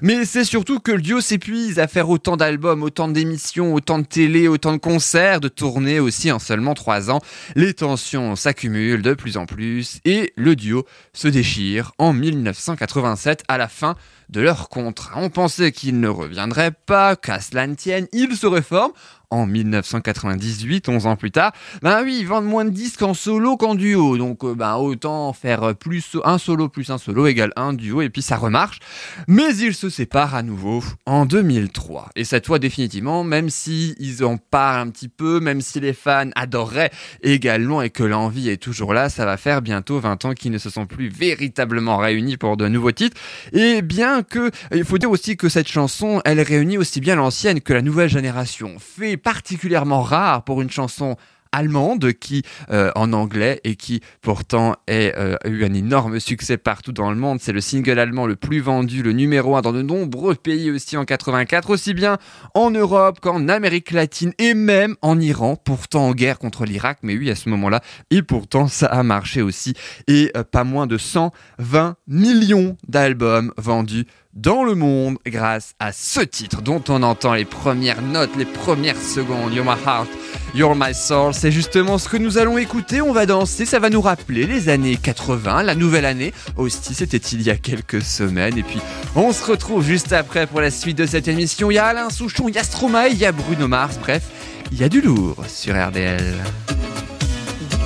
mais 0.02 0.26
c'est 0.26 0.44
surtout 0.44 0.80
que 0.80 0.92
le 0.92 1.02
duo 1.02 1.22
s'épuise 1.22 1.80
à 1.80 1.88
faire 1.88 2.10
autant 2.10 2.38
d'albums, 2.38 2.84
autant 2.84 3.08
d'émissions, 3.08 3.74
autant 3.74 4.00
de 4.00 4.06
télé, 4.06 4.48
autant 4.48 4.74
de 4.74 4.78
concerts, 4.78 5.40
de 5.40 5.48
tournées 5.48 6.00
aussi 6.00 6.32
en 6.32 6.40
seulement 6.40 6.74
trois 6.74 7.12
ans. 7.12 7.20
Les 7.56 7.74
tensions 7.74 8.36
s'accumulent 8.36 9.02
de 9.02 9.14
plus 9.14 9.38
en 9.38 9.46
plus, 9.46 10.00
et 10.06 10.34
le 10.36 10.56
duo 10.56 10.86
se 11.14 11.28
déchire 11.28 11.92
en 11.98 12.14
1987 12.14 13.44
à 13.48 13.58
la 13.58 13.68
fin 13.68 13.96
de 14.34 14.42
leur 14.42 14.68
contrat. 14.68 15.14
On 15.16 15.30
pensait 15.30 15.72
qu'ils 15.72 16.00
ne 16.00 16.10
reviendraient 16.10 16.72
pas, 16.72 17.16
qu'à 17.16 17.40
cela 17.40 17.68
ne 17.68 17.76
tienne, 17.76 18.08
ils 18.12 18.36
se 18.36 18.48
reforment 18.48 18.94
en 19.34 19.48
1998, 19.48 20.90
11 20.90 21.08
ans 21.08 21.16
plus 21.16 21.32
tard. 21.32 21.54
Ben 21.82 22.04
oui, 22.04 22.18
ils 22.20 22.28
vendent 22.28 22.46
moins 22.46 22.66
de 22.66 22.70
disques 22.70 23.02
en 23.02 23.16
solo 23.16 23.58
qu'en 23.58 23.74
duo, 23.74 24.18
donc 24.18 24.44
euh, 24.44 24.54
ben 24.54 24.76
autant 24.76 25.34
faire 25.34 25.76
plus 25.76 26.18
un 26.24 26.38
solo 26.38 26.70
plus 26.70 26.92
un 26.92 27.00
solo 27.00 27.26
égale 27.26 27.52
un 27.56 27.74
duo 27.74 28.02
et 28.02 28.10
puis 28.10 28.22
ça 28.22 28.38
remarche. 28.38 28.80
Mais 29.28 29.56
ils 29.56 29.74
se 29.74 29.90
séparent 29.90 30.36
à 30.36 30.44
nouveau 30.44 30.84
en 31.06 31.26
2003. 31.26 32.10
Et 32.16 32.26
cette 32.26 32.46
fois 32.46 32.60
définitivement, 32.60 33.24
même 33.24 33.50
si 33.50 33.96
ils 34.00 34.24
en 34.24 34.38
parlent 34.38 34.88
un 34.88 34.92
petit 34.92 35.10
peu, 35.10 35.40
même 35.40 35.62
si 35.62 35.80
les 35.80 35.94
fans 35.94 36.30
adoreraient 36.36 36.92
également 37.24 37.82
et 37.82 37.90
que 37.90 38.04
l'envie 38.04 38.50
est 38.50 38.58
toujours 38.58 38.94
là, 38.94 39.10
ça 39.10 39.26
va 39.26 39.38
faire 39.38 39.62
bientôt 39.62 40.00
20 40.00 40.26
ans 40.26 40.34
qu'ils 40.34 40.52
ne 40.52 40.58
se 40.60 40.70
sont 40.70 40.86
plus 40.86 41.10
véritablement 41.10 41.98
réunis 41.98 42.38
pour 42.38 42.56
de 42.56 42.68
nouveaux 42.68 42.92
titres. 42.92 43.18
Et 43.52 43.82
bien 43.82 44.22
que, 44.24 44.52
il 44.74 44.84
faut 44.84 44.98
dire 44.98 45.12
aussi 45.12 45.38
que 45.38 45.50
cette 45.50 45.68
chanson, 45.68 46.22
elle 46.26 46.42
réunit 46.42 46.78
aussi 46.78 47.00
bien 47.00 47.16
l'ancienne 47.16 47.62
que 47.62 47.74
la 47.74 47.82
nouvelle 47.82 48.10
génération. 48.10 48.78
Fait 48.80 49.18
particulièrement 49.18 50.02
rare 50.02 50.44
pour 50.44 50.62
une 50.62 50.70
chanson 50.70 51.18
allemande 51.54 52.12
qui 52.14 52.44
euh, 52.72 52.92
en 52.96 53.14
anglais 53.14 53.62
et 53.64 53.76
qui 53.76 54.02
pourtant 54.22 54.76
euh, 54.90 55.38
a 55.42 55.48
eu 55.48 55.64
un 55.64 55.74
énorme 55.74 56.20
succès 56.20 56.58
partout 56.58 56.92
dans 56.92 57.10
le 57.10 57.16
monde. 57.16 57.40
C'est 57.40 57.54
le 57.54 57.62
single 57.62 58.00
allemand 58.00 58.28
le 58.28 58.36
plus 58.36 58.60
vendu, 58.60 59.04
le 59.04 59.14
numéro 59.14 59.56
un 59.56 59.62
dans 59.62 59.72
de 59.72 59.82
nombreux 59.82 60.36
pays 60.36 60.72
aussi 60.72 60.98
en 60.98 61.06
84, 61.06 61.70
aussi 61.70 61.94
bien 61.94 62.18
en 62.54 62.72
Europe 62.72 63.20
qu'en 63.22 63.48
Amérique 63.48 63.92
latine 63.92 64.34
et 64.40 64.54
même 64.54 64.96
en 65.02 65.20
Iran, 65.20 65.56
pourtant 65.56 66.08
en 66.08 66.12
guerre 66.14 66.40
contre 66.40 66.66
l'Irak. 66.66 67.00
Mais 67.04 67.16
oui, 67.16 67.30
à 67.30 67.36
ce 67.36 67.50
moment-là, 67.50 67.82
et 68.10 68.22
pourtant 68.22 68.68
ça 68.68 68.88
a 68.88 69.04
marché 69.04 69.42
aussi. 69.42 69.74
Et 70.08 70.32
euh, 70.36 70.44
pas 70.44 70.64
moins 70.64 70.88
de 70.88 70.98
120 70.98 71.96
millions 72.08 72.78
d'albums 72.88 73.54
vendus 73.58 74.06
dans 74.34 74.64
le 74.64 74.74
monde 74.74 75.18
grâce 75.26 75.76
à 75.80 75.92
ce 75.92 76.22
titre 76.22 76.62
dont 76.62 76.84
on 76.90 77.04
entend 77.04 77.34
les 77.34 77.46
premières 77.46 78.02
notes, 78.02 78.32
les 78.38 78.46
premières 78.46 78.98
secondes. 78.98 79.54
You're 79.54 79.66
my 79.66 79.80
heart, 79.86 80.10
you're 80.56 80.76
my 80.76 80.94
soul. 80.94 81.34
C'est 81.34 81.52
justement 81.52 81.98
ce 81.98 82.10
que 82.10 82.18
nous 82.18 82.38
allons 82.38 82.58
écouter. 82.58 83.02
On 83.02 83.14
va 83.14 83.26
danser. 83.26 83.66
Ça 83.66 83.80
va 83.80 83.90
nous 83.90 84.02
rappeler 84.02 84.48
les 84.48 84.70
années 84.70 84.98
80, 84.98 85.64
la 85.64 85.76
nouvelle 85.76 86.06
année. 86.06 86.34
Aussi, 86.58 86.96
c'était 86.96 87.18
il 87.18 87.44
y 87.44 87.52
a 87.52 87.56
quelques 87.56 88.02
semaines. 88.02 88.58
Et 88.58 88.64
puis, 88.64 88.80
on 89.16 89.32
se 89.32 89.46
retrouve 89.46 89.86
juste 89.86 90.14
après 90.14 90.48
pour 90.48 90.62
la 90.62 90.72
suite 90.72 90.98
de 90.98 91.06
cette 91.06 91.28
émission. 91.28 91.70
Il 91.70 91.76
y 91.76 91.80
a 91.80 91.86
Alain 91.86 92.10
Souchon, 92.10 92.50
il 92.50 92.56
y 92.56 92.60
a 92.60 92.64
Stromae, 92.64 93.10
il 93.10 93.18
y 93.18 93.26
a 93.26 93.32
Bruno 93.32 93.68
Mars. 93.68 93.98
Bref, 94.00 94.24
il 94.72 94.80
y 94.80 94.84
a 94.84 94.90
du 94.90 95.02
lourd 95.02 95.38
sur 95.48 95.76
RDL. 95.76 96.36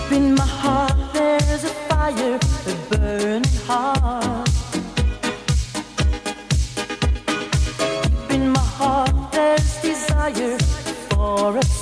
In 0.10 0.32
my 0.32 0.39
heart, 0.39 0.96
a 1.18 1.68
fire, 1.89 2.39
burning 2.89 3.44
heart. 3.68 4.26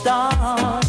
Star. 0.06 0.85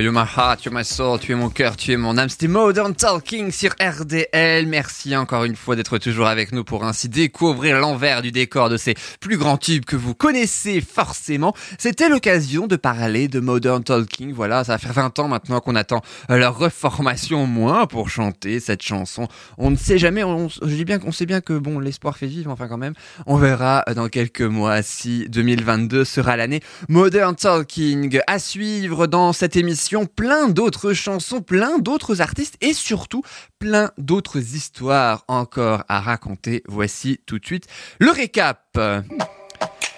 You're 0.00 0.10
my 0.10 0.24
heart, 0.24 0.64
you're 0.64 0.74
my 0.74 0.86
soul, 0.86 1.18
tu 1.18 1.32
es 1.32 1.34
mon 1.34 1.50
cœur, 1.50 1.76
tu 1.76 1.92
es 1.92 1.98
mon 1.98 2.16
âme. 2.16 2.30
C'était 2.30 2.48
Modern 2.48 2.94
Talking 2.94 3.52
sur 3.52 3.72
RDL. 3.78 4.66
Merci 4.66 5.14
encore 5.14 5.44
une 5.44 5.54
fois 5.54 5.76
d'être 5.76 5.98
toujours 5.98 6.28
avec 6.28 6.52
nous 6.52 6.64
pour 6.64 6.84
ainsi 6.84 7.10
découvrir 7.10 7.78
l'envers 7.78 8.22
du 8.22 8.32
décor 8.32 8.70
de 8.70 8.78
ces 8.78 8.94
plus 9.20 9.36
grands 9.36 9.58
tubes 9.58 9.84
que 9.84 9.94
vous 9.94 10.14
connaissez 10.14 10.80
forcément. 10.80 11.54
C'était 11.76 12.08
l'occasion 12.08 12.66
de 12.66 12.76
parler 12.76 13.28
de 13.28 13.38
Modern 13.38 13.84
Talking. 13.84 14.32
Voilà, 14.32 14.64
ça 14.64 14.78
fait 14.78 14.90
20 14.92 15.18
ans 15.18 15.28
maintenant 15.28 15.60
qu'on 15.60 15.74
attend 15.76 16.00
leur 16.30 16.56
reformation 16.56 17.42
au 17.42 17.46
moins 17.46 17.86
pour 17.86 18.08
chanter 18.08 18.60
cette 18.60 18.82
chanson. 18.82 19.28
On 19.58 19.70
ne 19.70 19.76
sait 19.76 19.98
jamais, 19.98 20.22
je 20.22 20.74
dis 20.74 20.86
bien 20.86 21.00
qu'on 21.00 21.12
sait 21.12 21.26
bien 21.26 21.42
que 21.42 21.58
bon, 21.58 21.78
l'espoir 21.78 22.16
fait 22.16 22.26
vivre, 22.26 22.50
enfin 22.50 22.66
quand 22.66 22.78
même. 22.78 22.94
On 23.26 23.36
verra 23.36 23.84
dans 23.94 24.08
quelques 24.08 24.40
mois 24.40 24.80
si 24.80 25.28
2022 25.28 26.06
sera 26.06 26.38
l'année 26.38 26.62
Modern 26.88 27.36
Talking. 27.36 28.20
À 28.26 28.38
suivre 28.38 29.06
dans 29.06 29.34
cette 29.34 29.54
émission, 29.54 29.81
plein 30.14 30.48
d'autres 30.48 30.92
chansons, 30.92 31.40
plein 31.40 31.78
d'autres 31.78 32.20
artistes 32.20 32.56
et 32.60 32.72
surtout 32.72 33.22
plein 33.58 33.90
d'autres 33.98 34.38
histoires 34.54 35.24
encore 35.28 35.84
à 35.88 36.00
raconter. 36.00 36.62
Voici 36.66 37.20
tout 37.26 37.38
de 37.38 37.44
suite 37.44 37.66
le 37.98 38.10
récap. 38.10 38.78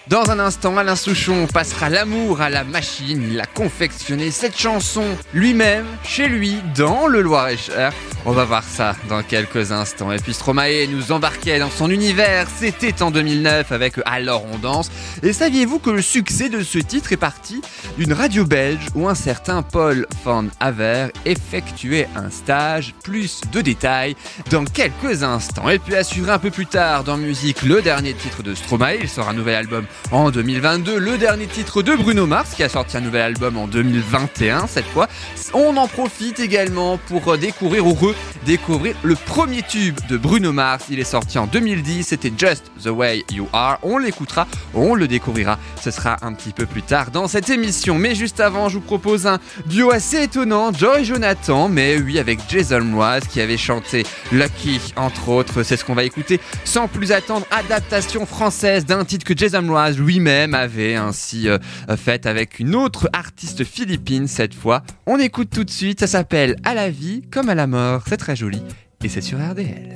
Dans 0.08 0.30
un 0.30 0.38
instant, 0.38 0.76
Alain 0.76 0.96
Souchon 0.96 1.46
passera 1.46 1.88
l'amour 1.88 2.42
à 2.42 2.50
la 2.50 2.62
machine. 2.62 3.26
Il 3.30 3.40
a 3.40 3.46
confectionné 3.46 4.30
cette 4.30 4.58
chanson 4.58 5.04
lui-même, 5.32 5.86
chez 6.04 6.28
lui, 6.28 6.58
dans 6.76 7.06
le 7.06 7.22
Loir-et-Cher. 7.22 7.92
On 8.26 8.32
va 8.32 8.46
voir 8.46 8.64
ça 8.64 8.96
dans 9.10 9.22
quelques 9.22 9.70
instants. 9.70 10.10
Et 10.10 10.16
puis 10.16 10.32
Stromae 10.32 10.86
nous 10.88 11.12
embarquait 11.12 11.58
dans 11.58 11.68
son 11.68 11.90
univers. 11.90 12.46
C'était 12.58 13.02
en 13.02 13.10
2009 13.10 13.70
avec 13.70 13.96
Alors 14.06 14.46
on 14.50 14.56
danse. 14.56 14.90
Et 15.22 15.34
saviez-vous 15.34 15.78
que 15.78 15.90
le 15.90 16.00
succès 16.00 16.48
de 16.48 16.62
ce 16.62 16.78
titre 16.78 17.12
est 17.12 17.18
parti 17.18 17.60
d'une 17.98 18.14
radio 18.14 18.46
belge 18.46 18.86
où 18.94 19.10
un 19.10 19.14
certain 19.14 19.60
Paul 19.60 20.06
Van 20.24 20.46
Haver 20.58 21.08
effectuait 21.26 22.08
un 22.16 22.30
stage? 22.30 22.94
Plus 23.04 23.42
de 23.52 23.60
détails 23.60 24.16
dans 24.50 24.64
quelques 24.64 25.22
instants. 25.22 25.68
Et 25.68 25.78
puis 25.78 25.94
assuré 25.94 26.30
un 26.30 26.38
peu 26.38 26.50
plus 26.50 26.66
tard 26.66 27.04
dans 27.04 27.18
musique 27.18 27.62
le 27.62 27.82
dernier 27.82 28.14
titre 28.14 28.42
de 28.42 28.54
Stromae. 28.54 28.96
Il 29.02 29.08
sort 29.10 29.28
un 29.28 29.34
nouvel 29.34 29.56
album 29.56 29.84
en 30.12 30.30
2022. 30.30 30.98
Le 30.98 31.18
dernier 31.18 31.46
titre 31.46 31.82
de 31.82 31.94
Bruno 31.94 32.26
Mars 32.26 32.54
qui 32.54 32.62
a 32.62 32.70
sorti 32.70 32.96
un 32.96 33.02
nouvel 33.02 33.20
album 33.20 33.58
en 33.58 33.66
2021 33.66 34.66
cette 34.66 34.86
fois. 34.86 35.08
On 35.52 35.76
en 35.76 35.88
profite 35.88 36.40
également 36.40 36.96
pour 36.96 37.36
découvrir 37.36 37.86
ou 37.86 38.13
redécouvrir 38.42 38.94
le 39.02 39.14
premier 39.14 39.62
tube 39.62 39.98
de 40.08 40.16
Bruno 40.16 40.52
Mars. 40.52 40.86
Il 40.90 40.98
est 40.98 41.04
sorti 41.04 41.38
en 41.38 41.46
2010. 41.46 42.04
C'était 42.04 42.32
Just 42.36 42.70
the 42.82 42.88
Way 42.88 43.24
You 43.32 43.48
Are. 43.52 43.78
On 43.82 43.98
l'écoutera, 43.98 44.46
on 44.74 44.94
le 44.94 45.08
découvrira. 45.08 45.58
Ce 45.80 45.90
sera 45.90 46.16
un 46.22 46.32
petit 46.34 46.52
peu 46.52 46.66
plus 46.66 46.82
tard 46.82 47.10
dans 47.10 47.28
cette 47.28 47.48
émission. 47.48 47.98
Mais 47.98 48.14
juste 48.14 48.40
avant, 48.40 48.68
je 48.68 48.76
vous 48.76 48.84
propose 48.84 49.26
un 49.26 49.38
duo 49.66 49.90
assez 49.90 50.22
étonnant. 50.22 50.72
Joy 50.72 51.04
Jonathan, 51.04 51.68
mais 51.68 51.96
oui, 51.98 52.18
avec 52.18 52.40
Jason 52.48 52.84
Mraz 52.84 53.20
qui 53.20 53.40
avait 53.40 53.56
chanté 53.56 54.04
Lucky, 54.32 54.80
entre 54.96 55.28
autres. 55.28 55.62
C'est 55.62 55.76
ce 55.76 55.84
qu'on 55.84 55.94
va 55.94 56.04
écouter 56.04 56.40
sans 56.64 56.88
plus 56.88 57.12
attendre. 57.12 57.46
Adaptation 57.50 58.26
française 58.26 58.84
d'un 58.84 59.04
titre 59.04 59.24
que 59.24 59.36
Jason 59.36 59.62
Mraz 59.62 59.92
lui-même 59.92 60.54
avait 60.54 60.94
ainsi 60.94 61.48
euh, 61.48 61.58
fait 61.96 62.26
avec 62.26 62.58
une 62.58 62.74
autre 62.74 63.08
artiste 63.12 63.64
philippine 63.64 64.28
cette 64.28 64.54
fois. 64.54 64.82
On 65.06 65.18
écoute 65.18 65.50
tout 65.50 65.64
de 65.64 65.70
suite. 65.70 66.00
Ça 66.00 66.06
s'appelle 66.06 66.56
À 66.64 66.74
la 66.74 66.90
vie 66.90 67.22
comme 67.30 67.48
à 67.48 67.54
la 67.54 67.66
mort. 67.66 68.03
C'est 68.06 68.16
très 68.16 68.36
joli 68.36 68.62
et 69.02 69.08
c'est 69.08 69.20
sur 69.20 69.38
RDL. 69.38 69.92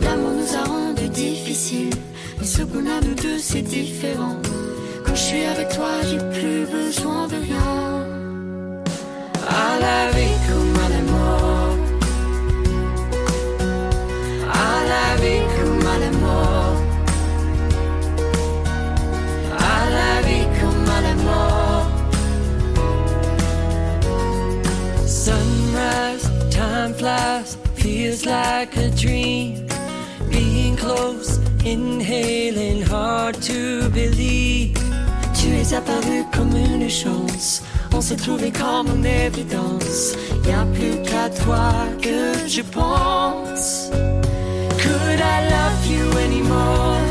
L'amour 0.00 0.32
nous 0.38 0.56
a 0.56 0.64
rendu 0.64 1.08
difficile. 1.08 1.90
Mais 2.38 2.46
ce 2.46 2.62
qu'on 2.62 2.86
a 2.86 3.00
nous 3.00 3.14
deux, 3.14 3.38
c'est 3.38 3.62
différent. 3.62 4.36
Quand 5.04 5.14
je 5.14 5.20
suis 5.20 5.44
avec 5.44 5.68
toi, 5.70 5.90
j'ai 6.08 6.18
plus 6.18 6.66
besoin 6.66 7.26
de 7.28 7.36
rien. 7.36 8.06
À 9.48 9.78
la 9.80 10.10
vie 10.10 10.36
comme 10.48 10.85
like 28.60 28.76
a 28.78 28.88
dream. 28.90 29.66
Being 30.30 30.76
close, 30.76 31.30
inhaling, 31.62 32.80
hard 32.82 33.34
to 33.42 33.90
believe. 33.90 34.78
Tu 35.38 35.48
es 35.60 35.74
apparu 35.74 36.24
comme 36.32 36.56
une 36.56 36.88
chance. 36.88 37.62
On 37.92 38.00
s'est 38.00 38.16
trouvé 38.16 38.50
comme 38.50 38.88
une 38.96 39.04
évidence. 39.04 40.16
Y 40.46 40.52
a 40.52 40.64
plus 40.76 40.96
qu'à 41.08 41.28
toi 41.42 41.68
que 42.00 42.48
je 42.48 42.62
pense. 42.62 43.90
Could 44.82 45.20
I 45.34 45.38
love 45.54 45.80
you 45.94 46.06
anymore? 46.26 47.02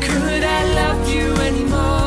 Could 0.00 0.42
I 0.58 0.60
love 0.78 1.02
you 1.14 1.26
anymore? 1.48 2.03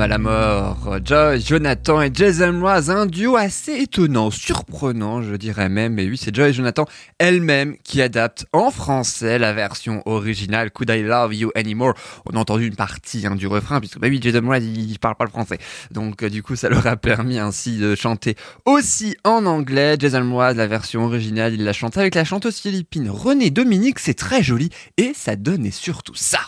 À 0.00 0.06
la 0.08 0.18
mort, 0.18 0.98
Joy, 1.04 1.40
Jonathan 1.40 2.00
et 2.00 2.10
Jason 2.12 2.52
Mraz, 2.54 2.90
un 2.90 3.06
duo 3.06 3.36
assez 3.36 3.72
étonnant, 3.72 4.30
surprenant 4.30 5.22
je 5.22 5.34
dirais 5.34 5.68
même, 5.68 5.98
et 5.98 6.08
oui 6.08 6.16
c'est 6.16 6.34
Joy 6.34 6.50
et 6.50 6.52
Jonathan 6.52 6.86
elle-même 7.18 7.76
qui 7.84 8.00
adaptent 8.00 8.46
en 8.52 8.70
français 8.70 9.38
la 9.38 9.52
version 9.52 10.02
originale 10.06 10.70
Could 10.70 10.90
I 10.90 11.02
Love 11.02 11.34
You 11.34 11.50
Anymore? 11.54 11.94
On 12.26 12.36
a 12.36 12.40
entendu 12.40 12.66
une 12.66 12.76
partie 12.76 13.26
hein, 13.26 13.36
du 13.36 13.46
refrain, 13.46 13.80
puisque 13.80 13.98
bah 13.98 14.08
oui 14.08 14.18
Jason 14.22 14.42
Mraz 14.42 14.60
il, 14.60 14.98
parle 14.98 15.16
pas 15.16 15.24
le 15.24 15.30
français, 15.30 15.58
donc 15.90 16.22
euh, 16.22 16.30
du 16.30 16.42
coup 16.42 16.56
ça 16.56 16.68
leur 16.68 16.86
a 16.86 16.96
permis 16.96 17.38
ainsi 17.38 17.76
de 17.76 17.94
chanter 17.94 18.36
aussi 18.64 19.16
en 19.24 19.46
anglais. 19.46 19.96
Jason 19.98 20.24
Mraz, 20.24 20.54
la 20.54 20.66
version 20.66 21.04
originale, 21.04 21.54
il 21.54 21.64
la 21.64 21.72
chante 21.72 21.96
avec 21.98 22.14
la 22.14 22.24
chanteuse 22.24 22.58
philippine 22.58 23.10
Renée 23.10 23.50
Dominique, 23.50 23.98
c'est 23.98 24.14
très 24.14 24.42
joli, 24.42 24.70
et 24.96 25.12
ça 25.14 25.36
donnait 25.36 25.70
surtout 25.70 26.14
ça. 26.14 26.40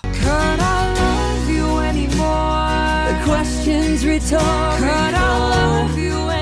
Question's 3.27 4.07
rhetorical. 4.07 4.39
Could 4.79 5.15
I 5.15 5.39
love 5.51 5.99
you 5.99 6.36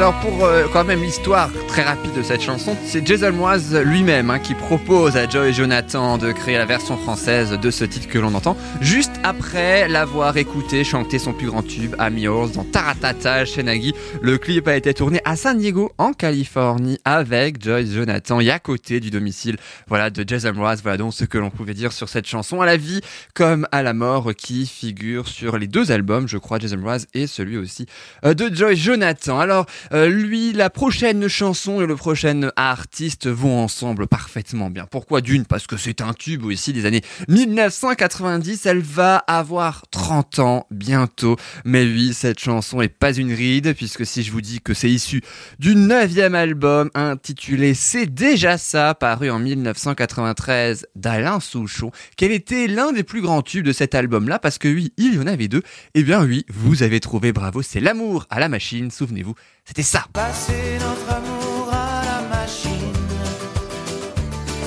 Alors 0.00 0.18
pour 0.20 0.46
euh, 0.46 0.64
quand 0.72 0.84
même 0.84 1.02
l'histoire 1.02 1.50
très 1.68 1.82
rapide 1.82 2.14
de 2.14 2.22
cette 2.22 2.40
chanson, 2.40 2.74
c'est 2.86 3.06
Jason 3.06 3.32
Mraz 3.32 3.82
lui-même 3.84 4.30
hein, 4.30 4.38
qui 4.38 4.54
propose 4.54 5.18
à 5.18 5.28
Joy 5.28 5.52
Jonathan 5.52 6.16
de 6.16 6.32
créer 6.32 6.56
la 6.56 6.64
version 6.64 6.96
française 6.96 7.50
de 7.50 7.70
ce 7.70 7.84
titre 7.84 8.08
que 8.08 8.18
l'on 8.18 8.32
entend, 8.32 8.56
juste 8.80 9.12
après 9.24 9.88
l'avoir 9.88 10.38
écouté 10.38 10.84
chanter 10.84 11.18
son 11.18 11.34
plus 11.34 11.48
grand 11.48 11.62
tube 11.62 11.94
Amy 11.98 12.22
Yours 12.22 12.52
dans 12.52 12.64
Taratata 12.64 13.44
chez 13.44 13.62
Nagui. 13.62 13.92
Le 14.22 14.38
clip 14.38 14.68
a 14.68 14.74
été 14.74 14.94
tourné 14.94 15.20
à 15.26 15.36
San 15.36 15.58
Diego 15.58 15.92
en 15.98 16.14
Californie 16.14 16.98
avec 17.04 17.62
Joy 17.62 17.86
Jonathan 17.86 18.40
et 18.40 18.50
à 18.50 18.58
côté 18.58 19.00
du 19.00 19.10
domicile 19.10 19.58
voilà, 19.86 20.08
de 20.08 20.24
Jason 20.26 20.54
Mraz. 20.54 20.78
Voilà 20.82 20.96
donc 20.96 21.12
ce 21.12 21.26
que 21.26 21.36
l'on 21.36 21.50
pouvait 21.50 21.74
dire 21.74 21.92
sur 21.92 22.08
cette 22.08 22.26
chanson 22.26 22.62
à 22.62 22.66
la 22.66 22.78
vie 22.78 23.02
comme 23.34 23.68
à 23.70 23.82
la 23.82 23.92
mort 23.92 24.30
qui 24.34 24.64
figure 24.64 25.28
sur 25.28 25.58
les 25.58 25.66
deux 25.66 25.92
albums, 25.92 26.26
je 26.26 26.38
crois, 26.38 26.58
Jason 26.58 26.78
Mraz 26.78 27.04
et 27.12 27.26
celui 27.26 27.58
aussi 27.58 27.84
euh, 28.24 28.32
de 28.32 28.48
Joy 28.50 28.76
Jonathan. 28.76 29.38
Alors 29.38 29.66
euh, 29.92 30.08
lui, 30.08 30.52
la 30.52 30.70
prochaine 30.70 31.26
chanson 31.28 31.80
et 31.80 31.86
le 31.86 31.96
prochain 31.96 32.50
artiste 32.56 33.28
vont 33.28 33.58
ensemble 33.58 34.06
parfaitement 34.06 34.70
bien. 34.70 34.86
Pourquoi 34.90 35.20
d'une? 35.20 35.44
Parce 35.44 35.66
que 35.66 35.76
c'est 35.76 36.00
un 36.00 36.12
tube 36.12 36.44
aussi 36.44 36.72
des 36.72 36.86
années 36.86 37.02
1990. 37.28 38.66
Elle 38.66 38.80
va 38.80 39.16
avoir 39.16 39.84
30 39.90 40.38
ans 40.38 40.66
bientôt. 40.70 41.36
Mais 41.64 41.84
oui, 41.84 42.14
cette 42.14 42.38
chanson 42.38 42.80
est 42.80 42.88
pas 42.88 43.12
une 43.12 43.32
ride 43.32 43.74
puisque 43.74 44.06
si 44.06 44.22
je 44.22 44.30
vous 44.30 44.40
dis 44.40 44.60
que 44.60 44.74
c'est 44.74 44.90
issu 44.90 45.22
du 45.58 45.74
neuvième 45.74 46.34
album 46.34 46.90
intitulé 46.94 47.74
C'est 47.74 48.06
déjà 48.06 48.58
ça, 48.58 48.94
paru 48.94 49.30
en 49.30 49.38
1993 49.38 50.86
d'Alain 50.94 51.40
Souchon, 51.40 51.90
quel 52.16 52.32
était 52.32 52.66
l'un 52.66 52.92
des 52.92 53.02
plus 53.02 53.22
grands 53.22 53.42
tubes 53.42 53.64
de 53.64 53.72
cet 53.72 53.94
album-là? 53.94 54.38
Parce 54.38 54.58
que 54.58 54.68
oui, 54.68 54.92
il 54.96 55.14
y 55.14 55.18
en 55.18 55.26
avait 55.26 55.48
deux. 55.48 55.62
Eh 55.94 56.02
bien 56.02 56.24
oui, 56.24 56.44
vous 56.48 56.82
avez 56.82 57.00
trouvé 57.00 57.32
bravo, 57.32 57.62
c'est 57.62 57.80
l'amour 57.80 58.26
à 58.30 58.40
la 58.40 58.48
machine, 58.48 58.90
souvenez-vous, 58.90 59.34
c'était 59.70 59.82
ça. 59.82 60.04
Passez 60.12 60.78
notre 60.80 61.08
amour 61.18 61.68
à 61.72 62.02
la 62.04 62.36
machine. 62.36 63.06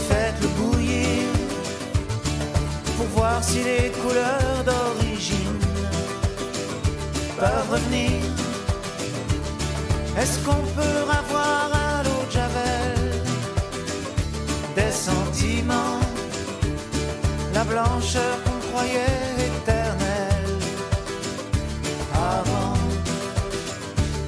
Faites-le 0.07 0.47
bouillir 0.57 1.27
pour 2.95 3.07
voir 3.07 3.43
si 3.43 3.59
les 3.63 3.91
couleurs 4.01 4.63
d'origine 4.65 5.59
peuvent 7.37 7.69
revenir. 7.69 8.21
Est-ce 10.21 10.39
qu'on 10.45 10.63
peut 10.77 11.01
avoir 11.21 11.69
à 11.73 12.03
l'eau 12.03 12.23
de 12.25 12.31
Javel 12.31 12.99
des 14.77 14.91
sentiments, 14.91 15.99
la 17.53 17.63
blancheur 17.65 18.35
qu'on 18.45 18.59
croyait 18.69 19.35
éternelle 19.47 19.82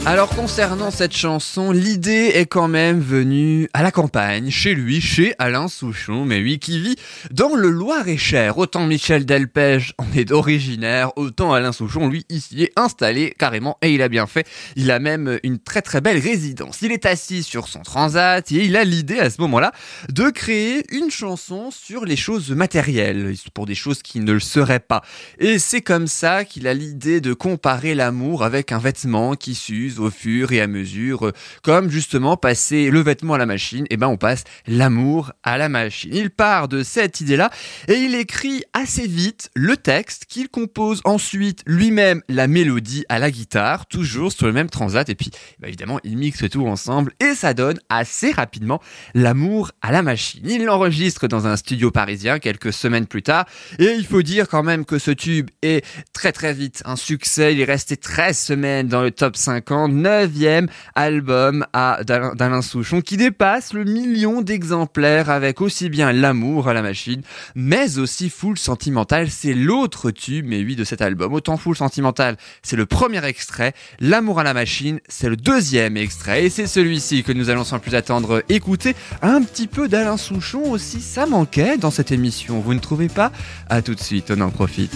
Alors 0.08 0.30
concernant 0.30 0.92
cette 0.92 1.18
chanson, 1.18 1.72
l'idée 1.72 2.34
est 2.36 2.46
quand 2.46 2.68
même 2.68 3.00
venue 3.00 3.68
à 3.74 3.82
la 3.82 3.90
campagne, 3.90 4.52
chez 4.52 4.76
lui, 4.76 5.02
chez 5.02 5.34
Alain 5.40 5.68
Souchon, 5.68 6.26
mais 6.26 6.40
lui 6.40 6.60
qui 6.60 6.80
vit 6.80 6.96
dans 7.32 7.56
le 7.56 7.72
Loir-et-Cher. 7.72 8.60
Autant 8.60 8.86
Michel 8.86 9.26
Delpech 9.26 9.94
en 9.98 10.06
est 10.16 10.30
originaire, 10.30 11.10
autant 11.16 11.54
Alain 11.54 11.72
Souchon, 11.72 12.08
lui, 12.08 12.24
ici 12.30 12.62
est 12.62 12.72
installé 12.76 13.34
carrément, 13.36 13.80
et 13.82 13.96
il 13.96 14.04
a 14.04 14.08
bien 14.08 14.28
fait. 14.28 14.46
Il 14.76 14.92
a 14.92 15.00
même 15.00 15.40
une 15.42 15.58
très 15.58 15.82
très 15.82 16.02
belle 16.02 16.20
résidence. 16.20 16.84
Il 16.84 16.92
est 16.92 17.08
assis 17.08 17.42
sur 17.42 17.68
son 17.68 17.82
transat 17.82 18.52
et 18.52 18.64
il 18.64 18.78
a 18.78 18.84
l'idée 18.84 19.18
à 19.18 19.32
ce 19.32 19.42
moment-là 19.42 19.72
de 20.10 20.30
créer 20.30 20.84
une 20.96 21.10
chanson 21.10 21.72
sur 21.72 22.06
les 22.06 22.16
choses 22.16 22.52
matérielles, 22.52 23.34
pour 23.56 23.66
des 23.66 23.74
choses 23.74 24.04
qui 24.04 24.20
ne 24.20 24.34
le 24.34 24.40
seraient 24.40 24.80
pas. 24.80 25.02
Et 25.40 25.58
c'est 25.58 25.82
comme 25.82 26.06
ça 26.06 26.46
qu'il 26.46 26.68
a 26.68 26.76
l'idée 26.76 27.22
de 27.22 27.34
comparer 27.34 27.96
l'amour 27.96 28.44
avec 28.44 28.72
un 28.72 28.78
vêtement 28.78 29.34
qui 29.34 29.56
s'use 29.56 29.95
au 30.00 30.10
fur 30.10 30.52
et 30.52 30.62
à 30.62 30.68
mesure, 30.68 31.28
euh, 31.28 31.32
comme 31.64 31.90
justement 31.90 32.38
passer 32.38 32.90
le 32.90 33.02
vêtement 33.02 33.34
à 33.34 33.38
la 33.38 33.46
machine, 33.46 33.86
et 33.90 33.98
ben 33.98 34.08
on 34.08 34.18
passe 34.18 34.44
l'amour 34.68 35.32
à 35.44 35.58
la 35.58 35.70
machine. 35.70 36.12
Il 36.14 36.30
part 36.30 36.68
de 36.68 36.84
cette 36.84 37.22
idée-là 37.22 37.50
et 37.88 37.96
il 37.96 38.16
écrit 38.16 38.64
assez 38.74 39.08
vite 39.08 39.50
le 39.56 39.78
texte 39.78 40.26
qu'il 40.26 40.50
compose 40.50 41.02
ensuite 41.04 41.64
lui-même 41.66 42.22
la 42.30 42.48
mélodie 42.48 43.06
à 43.10 43.20
la 43.20 43.32
guitare, 43.32 43.86
toujours 43.88 44.32
sur 44.32 44.48
le 44.48 44.54
même 44.54 44.70
transat, 44.70 45.08
et 45.10 45.16
puis 45.16 45.32
bah, 45.60 45.68
évidemment 45.68 46.00
il 46.04 46.18
mixe 46.18 46.50
tout 46.50 46.68
ensemble 46.68 47.14
et 47.20 47.36
ça 47.36 47.54
donne 47.54 47.80
assez 47.90 48.32
rapidement 48.32 48.82
l'amour 49.14 49.72
à 49.82 49.92
la 49.92 50.02
machine. 50.02 50.42
Il 50.46 50.66
l'enregistre 50.66 51.28
dans 51.28 51.48
un 51.48 51.56
studio 51.56 51.92
parisien 51.92 52.40
quelques 52.40 52.74
semaines 52.74 53.08
plus 53.08 53.24
tard 53.24 53.46
et 53.80 53.94
il 53.94 54.06
faut 54.06 54.22
dire 54.22 54.48
quand 54.48 54.64
même 54.64 54.86
que 54.86 55.00
ce 55.00 55.12
tube 55.12 55.50
est 55.62 55.86
très 56.14 56.32
très 56.32 56.54
vite 56.54 56.82
un 56.86 56.96
succès. 56.96 57.54
Il 57.54 57.62
est 57.62 57.66
resté 57.66 57.98
13 57.98 58.38
semaines 58.38 58.88
dans 58.88 59.02
le 59.02 59.12
top 59.12 59.36
50, 59.36 59.85
neuvième 59.88 60.68
album 60.96 61.66
à 61.74 62.00
d'Alain 62.04 62.62
Souchon 62.62 63.02
qui 63.02 63.18
dépasse 63.18 63.74
le 63.74 63.84
million 63.84 64.42
d'exemplaires 64.42 65.30
avec 65.30 65.62
aussi 65.62 65.90
bien 65.90 66.12
l'amour 66.12 66.68
à 66.68 66.74
la 66.74 66.82
machine, 66.82 67.22
mais 67.56 67.98
aussi 67.98 68.30
Full 68.30 68.58
Sentimental. 68.58 69.30
C'est 69.30 69.54
l'autre 69.54 70.12
tube, 70.12 70.46
mais 70.48 70.64
oui, 70.64 70.76
de 70.76 70.84
cet 70.84 71.02
album. 71.02 71.34
Autant 71.34 71.58
Full 71.58 71.76
Sentimental, 71.76 72.38
c'est 72.64 72.76
le 72.76 72.86
premier 72.86 73.24
extrait. 73.26 73.74
L'amour 74.00 74.40
à 74.40 74.44
la 74.44 74.54
machine, 74.54 75.00
c'est 75.08 75.30
le 75.30 75.38
deuxième 75.38 75.98
extrait. 75.98 76.46
Et 76.46 76.50
c'est 76.50 76.68
celui-ci 76.68 77.24
que 77.24 77.32
nous 77.32 77.50
allons 77.50 77.64
sans 77.64 77.80
plus 77.80 77.96
attendre 77.96 78.44
écouter. 78.50 78.96
Un 79.22 79.42
petit 79.42 79.68
peu 79.68 79.88
d'Alain 79.88 80.18
Souchon 80.18 80.72
aussi, 80.72 81.02
ça 81.02 81.26
manquait 81.26 81.78
dans 81.78 81.92
cette 81.92 82.12
émission. 82.12 82.60
Vous 82.60 82.74
ne 82.74 82.80
trouvez 82.80 83.10
pas? 83.10 83.32
À 83.70 83.82
tout 83.82 83.96
de 83.96 84.00
suite, 84.02 84.32
on 84.36 84.42
en 84.42 84.50
profite. 84.50 84.94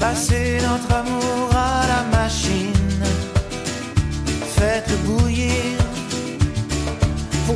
Notre 0.00 0.92
amour 0.94 1.41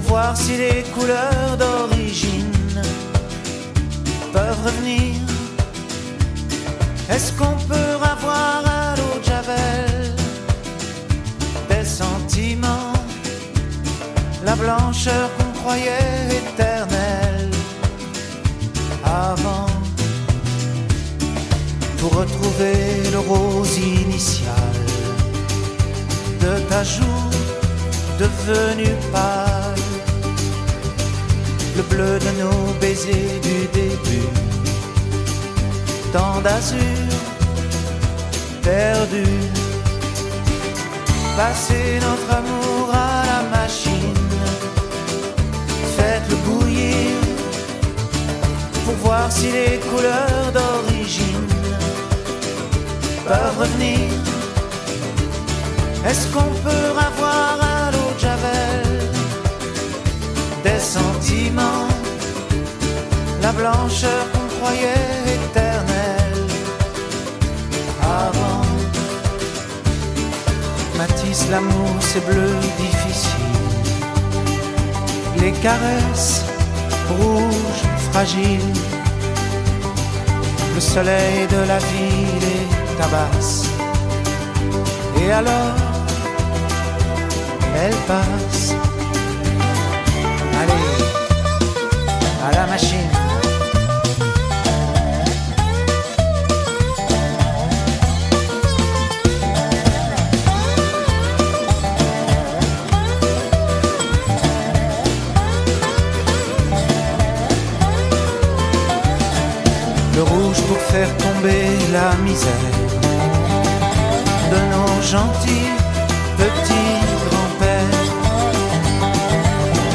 voir 0.09 0.37
si 0.37 0.57
les 0.57 0.83
couleurs 0.95 1.57
d'origine 1.59 2.83
peuvent 4.33 4.63
revenir. 4.65 5.21
Est-ce 7.09 7.33
qu'on 7.33 7.57
peut 7.71 7.95
avoir 8.15 8.63
à 8.67 8.97
l'eau 8.97 9.19
de 9.21 9.25
Javel 9.25 10.15
des 11.69 11.85
sentiments, 11.85 12.93
la 14.45 14.55
blancheur 14.57 15.31
qu'on 15.37 15.53
croyait 15.61 16.43
éternelle 16.43 17.51
avant? 19.05 19.67
pour 22.09 22.21
retrouver 22.21 23.11
le 23.11 23.19
rose 23.19 23.79
initial 23.79 24.75
de 26.41 26.61
ta 26.69 26.85
joue 26.85 27.31
devenue 28.19 28.95
pâle, 29.13 29.56
le 31.77 31.83
bleu 31.83 32.19
de 32.19 32.31
nos 32.43 32.73
baisers 32.81 33.41
du 33.43 33.59
début, 33.73 34.29
tant 36.13 36.41
d'azur 36.41 37.09
perdu, 38.63 39.25
passer 41.37 42.01
notre 42.07 42.31
amour 42.41 42.91
à 42.93 43.23
la 43.33 43.59
machine, 43.59 44.25
faites-le 45.97 46.37
bouillir 46.47 47.17
pour 48.85 48.95
voir 49.05 49.31
si 49.31 49.47
les 49.53 49.79
couleurs 49.91 50.51
d'origine 50.57 51.49
peuvent 53.27 53.59
revenir. 53.59 54.09
Est-ce 56.09 56.27
qu'on 56.33 56.53
peut 56.65 56.91
avoir 57.09 57.56
la 63.47 63.53
blancheur 63.53 64.23
qu'on 64.33 64.47
croyait 64.57 65.37
éternelle 65.37 66.47
avant. 68.03 68.63
Matisse, 70.99 71.47
l'amour, 71.51 71.95
c'est 72.01 72.25
bleu 72.27 72.51
difficile. 72.83 73.31
Les 75.41 75.53
caresses 75.53 76.45
rouges, 77.09 77.85
fragiles. 78.11 78.75
Le 80.75 80.81
soleil 80.81 81.47
de 81.47 81.61
la 81.73 81.79
ville 81.79 82.41
les 82.45 82.65
tabasse. 82.99 83.65
Et 85.21 85.31
alors, 85.31 85.77
elle 87.83 87.99
passe. 88.09 88.46
Misère 112.25 112.53
de 114.51 114.59
nos 114.73 115.03
gentils 115.03 115.73
petits 116.39 117.01
grands-pères. 117.29 118.05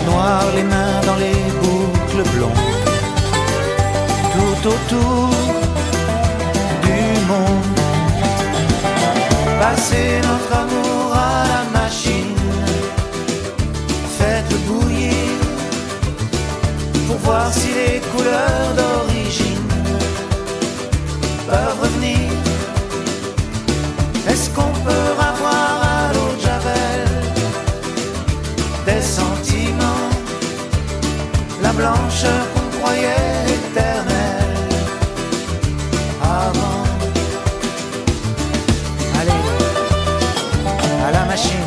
Noir 0.07 0.43
les 0.55 0.63
mains 0.63 1.01
dans 1.05 1.15
les 1.15 1.41
boucles 1.61 2.23
blondes, 2.33 2.67
tout 4.33 4.67
autour 4.67 5.29
du 6.87 7.01
monde. 7.29 7.79
Passer 9.59 10.09
notre 10.27 10.51
amour 10.63 11.13
à 11.13 11.43
la 11.53 11.79
machine, 11.79 12.35
faites 14.17 14.55
bouillir 14.67 15.37
pour 17.07 17.17
voir 17.17 17.53
si 17.53 17.67
les 17.67 17.99
couleurs 18.11 18.73
d'origine 18.75 19.10
revenir. 21.57 22.29
Est-ce 24.27 24.49
qu'on 24.51 24.71
peut 24.85 25.11
avoir 25.19 25.81
à 25.83 26.13
l'eau 26.13 26.39
Javel 26.39 27.07
des 28.85 29.01
sentiments, 29.01 30.09
la 31.61 31.71
blancheur 31.73 32.43
qu'on 32.53 32.77
croyait 32.79 33.45
éternelle 33.47 34.69
avant? 36.21 36.83
Allez, 39.19 39.31
à 41.05 41.11
la 41.11 41.25
machine. 41.25 41.57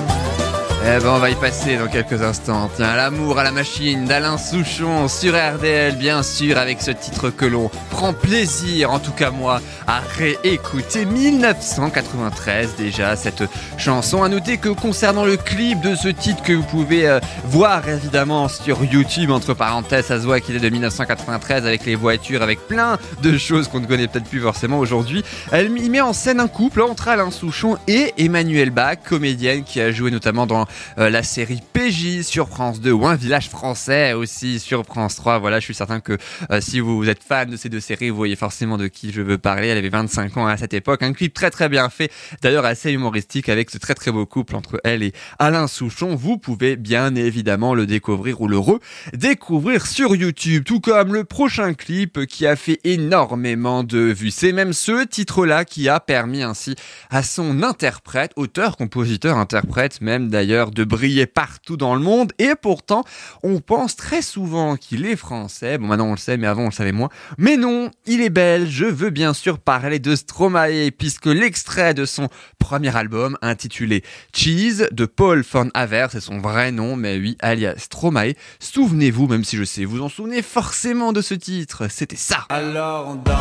Eh 0.87 1.01
ben 1.01 1.09
on 1.09 1.19
va 1.19 1.31
y 1.31 1.35
passer 1.35 1.77
dans 1.79 1.89
quelques 1.89 2.23
instants. 2.23 2.69
Tiens, 2.77 2.95
l'amour 2.95 3.39
à 3.39 3.43
la 3.43 3.53
machine 3.53 4.05
d'Alain 4.05 4.37
Souchon 4.37 5.09
sur 5.09 5.35
RDL, 5.35 5.97
bien 5.97 6.23
sûr, 6.23 6.59
avec 6.59 6.83
ce 6.83 6.91
titre 6.91 7.31
que 7.31 7.47
l'on 7.47 7.71
prend 7.95 8.13
plaisir, 8.13 8.91
en 8.91 8.99
tout 8.99 9.13
cas 9.13 9.31
moi, 9.31 9.61
à 9.87 10.01
réécouter. 10.19 11.05
1993 11.05 12.75
déjà, 12.77 13.15
cette 13.15 13.45
chanson. 13.79 14.25
À 14.25 14.29
noter 14.29 14.59
que 14.59 14.69
concernant 14.69 15.25
le 15.25 15.37
clip 15.37 15.81
de 15.81 15.95
ce 15.95 16.09
titre 16.09 16.43
que 16.43 16.53
vous 16.55 16.65
pouvez 16.65 17.07
euh, 17.07 17.21
voir 17.45 17.89
évidemment 17.89 18.49
sur 18.49 18.83
YouTube, 18.85 19.31
entre 19.31 19.55
parenthèses, 19.55 20.07
ça 20.07 20.19
se 20.19 20.25
voit 20.25 20.41
qu'il 20.41 20.57
est 20.57 20.61
de 20.61 20.69
1993 20.69 21.67
avec 21.67 21.87
les 21.87 21.95
voitures, 21.95 22.43
avec 22.43 22.67
plein 22.67 22.99
de 23.23 23.39
choses 23.39 23.69
qu'on 23.69 23.79
ne 23.79 23.87
connaît 23.87 24.09
peut-être 24.09 24.29
plus 24.29 24.41
forcément 24.41 24.81
aujourd'hui. 24.81 25.23
Y 25.53 25.89
met 25.89 26.01
en 26.01 26.13
scène 26.13 26.41
un 26.41 26.49
couple 26.49 26.83
entre 26.83 27.07
Alain 27.07 27.31
Souchon 27.31 27.79
et 27.87 28.13
Emmanuel 28.19 28.71
Bach, 28.71 28.97
comédienne 29.09 29.63
qui 29.63 29.81
a 29.81 29.93
joué 29.93 30.11
notamment 30.11 30.47
dans 30.47 30.67
euh, 30.99 31.11
la 31.11 31.23
série 31.23 31.63
PJ 31.73 32.23
sur 32.23 32.49
France 32.49 32.81
2 32.81 32.91
ou 32.91 33.07
Un 33.07 33.15
village 33.15 33.49
français 33.51 34.15
aussi 34.15 34.59
sur 34.59 34.85
France 34.85 35.15
3. 35.15 35.39
Voilà, 35.39 35.61
je 35.61 35.65
suis 35.65 35.75
certain 35.75 36.01
que 36.01 36.19
euh, 36.51 36.61
si 36.61 36.81
vous 36.81 37.09
êtes 37.09 37.23
fan 37.23 37.49
de 37.49 37.57
ces 37.57 37.69
deux 37.69 37.84
vous 37.91 38.17
voyez 38.17 38.37
forcément 38.37 38.77
de 38.77 38.87
qui 38.89 39.13
je 39.13 39.23
veux 39.23 39.39
parler. 39.39 39.69
Elle 39.69 39.79
avait 39.79 39.89
25 39.89 40.37
ans 40.37 40.47
à 40.47 40.57
cette 40.57 40.75
époque. 40.75 41.03
Un 41.03 41.13
clip 41.13 41.35
très 41.35 41.51
très 41.51 41.69
bien 41.69 41.89
fait, 41.89 42.11
d'ailleurs 42.43 42.65
assez 42.65 42.93
humoristique 42.93 43.49
avec 43.49 43.71
ce 43.71 43.79
très 43.79 43.95
très 43.95 44.11
beau 44.11 44.27
couple 44.27 44.57
entre 44.57 44.81
elle 44.85 45.03
et 45.03 45.13
Alain 45.39 45.67
Souchon. 45.67 46.15
Vous 46.15 46.39
pouvez 46.39 46.77
bien 46.77 47.15
évidemment 47.15 47.75
le 47.75 47.87
découvrir 47.87 48.41
ou 48.41 48.49
le 48.49 48.59
redécouvrir 48.59 49.87
sur 49.87 50.17
YouTube, 50.17 50.65
tout 50.65 50.81
comme 50.81 51.13
le 51.13 51.25
prochain 51.25 51.75
clip 51.75 52.27
qui 52.27 52.47
a 52.47 52.57
fait 52.57 52.81
énormément 52.85 53.85
de 53.85 53.99
vues. 53.99 54.31
C'est 54.31 54.53
même 54.53 54.73
ce 54.73 55.05
titre-là 55.05 55.65
qui 55.65 55.89
a 55.89 56.01
permis 56.01 56.43
ainsi 56.43 56.75
à 57.11 57.23
son 57.23 57.63
interprète, 57.63 58.33
auteur, 58.37 58.77
compositeur, 58.77 59.37
interprète 59.37 59.65
même 60.01 60.29
d'ailleurs, 60.29 60.71
de 60.71 60.85
briller 60.85 61.27
partout 61.27 61.77
dans 61.77 61.95
le 61.95 62.01
monde. 62.01 62.33
Et 62.39 62.53
pourtant, 62.61 63.05
on 63.43 63.61
pense 63.61 63.97
très 63.97 64.23
souvent 64.23 64.77
qu'il 64.77 65.07
est 65.07 65.17
français. 65.17 65.79
Bon, 65.79 65.87
maintenant 65.87 66.09
on 66.09 66.13
le 66.13 66.17
sait, 66.19 66.37
mais 66.37 66.47
avant 66.47 66.63
on 66.63 66.67
le 66.67 66.73
savait 66.73 66.93
moins. 66.93 67.09
Mais 67.39 67.57
non, 67.57 67.74
il 68.07 68.21
est 68.21 68.31
belge. 68.31 68.71
Je 68.71 68.85
veux 68.85 69.11
bien 69.11 69.35
sûr 69.35 69.59
parler 69.59 69.99
de 69.99 70.17
Stromae, 70.17 70.91
puisque 70.97 71.27
l'extrait 71.27 71.95
de 71.95 72.05
son 72.05 72.29
premier 72.59 72.95
album, 72.97 73.37
intitulé 73.43 74.03
Cheese, 74.33 74.89
de 74.93 75.07
Paul 75.07 75.43
von 75.43 75.71
Haver, 75.75 76.09
c'est 76.11 76.21
son 76.21 76.39
vrai 76.39 76.73
nom, 76.73 76.97
mais 76.97 77.17
oui, 77.19 77.37
alias 77.41 77.75
Stromae. 77.77 78.35
Souvenez-vous, 78.59 79.27
même 79.29 79.45
si 79.45 79.57
je 79.57 79.65
sais, 79.65 79.85
vous 79.85 80.03
en 80.03 80.09
souvenez 80.09 80.43
forcément 80.43 81.13
de 81.13 81.21
ce 81.21 81.35
titre. 81.35 81.89
C'était 81.91 82.17
ça. 82.17 82.47
Alors 82.49 83.09
on 83.09 83.15
danse. 83.17 83.37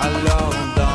Alors 0.00 0.50
on 0.52 0.78
danse. 0.78 0.93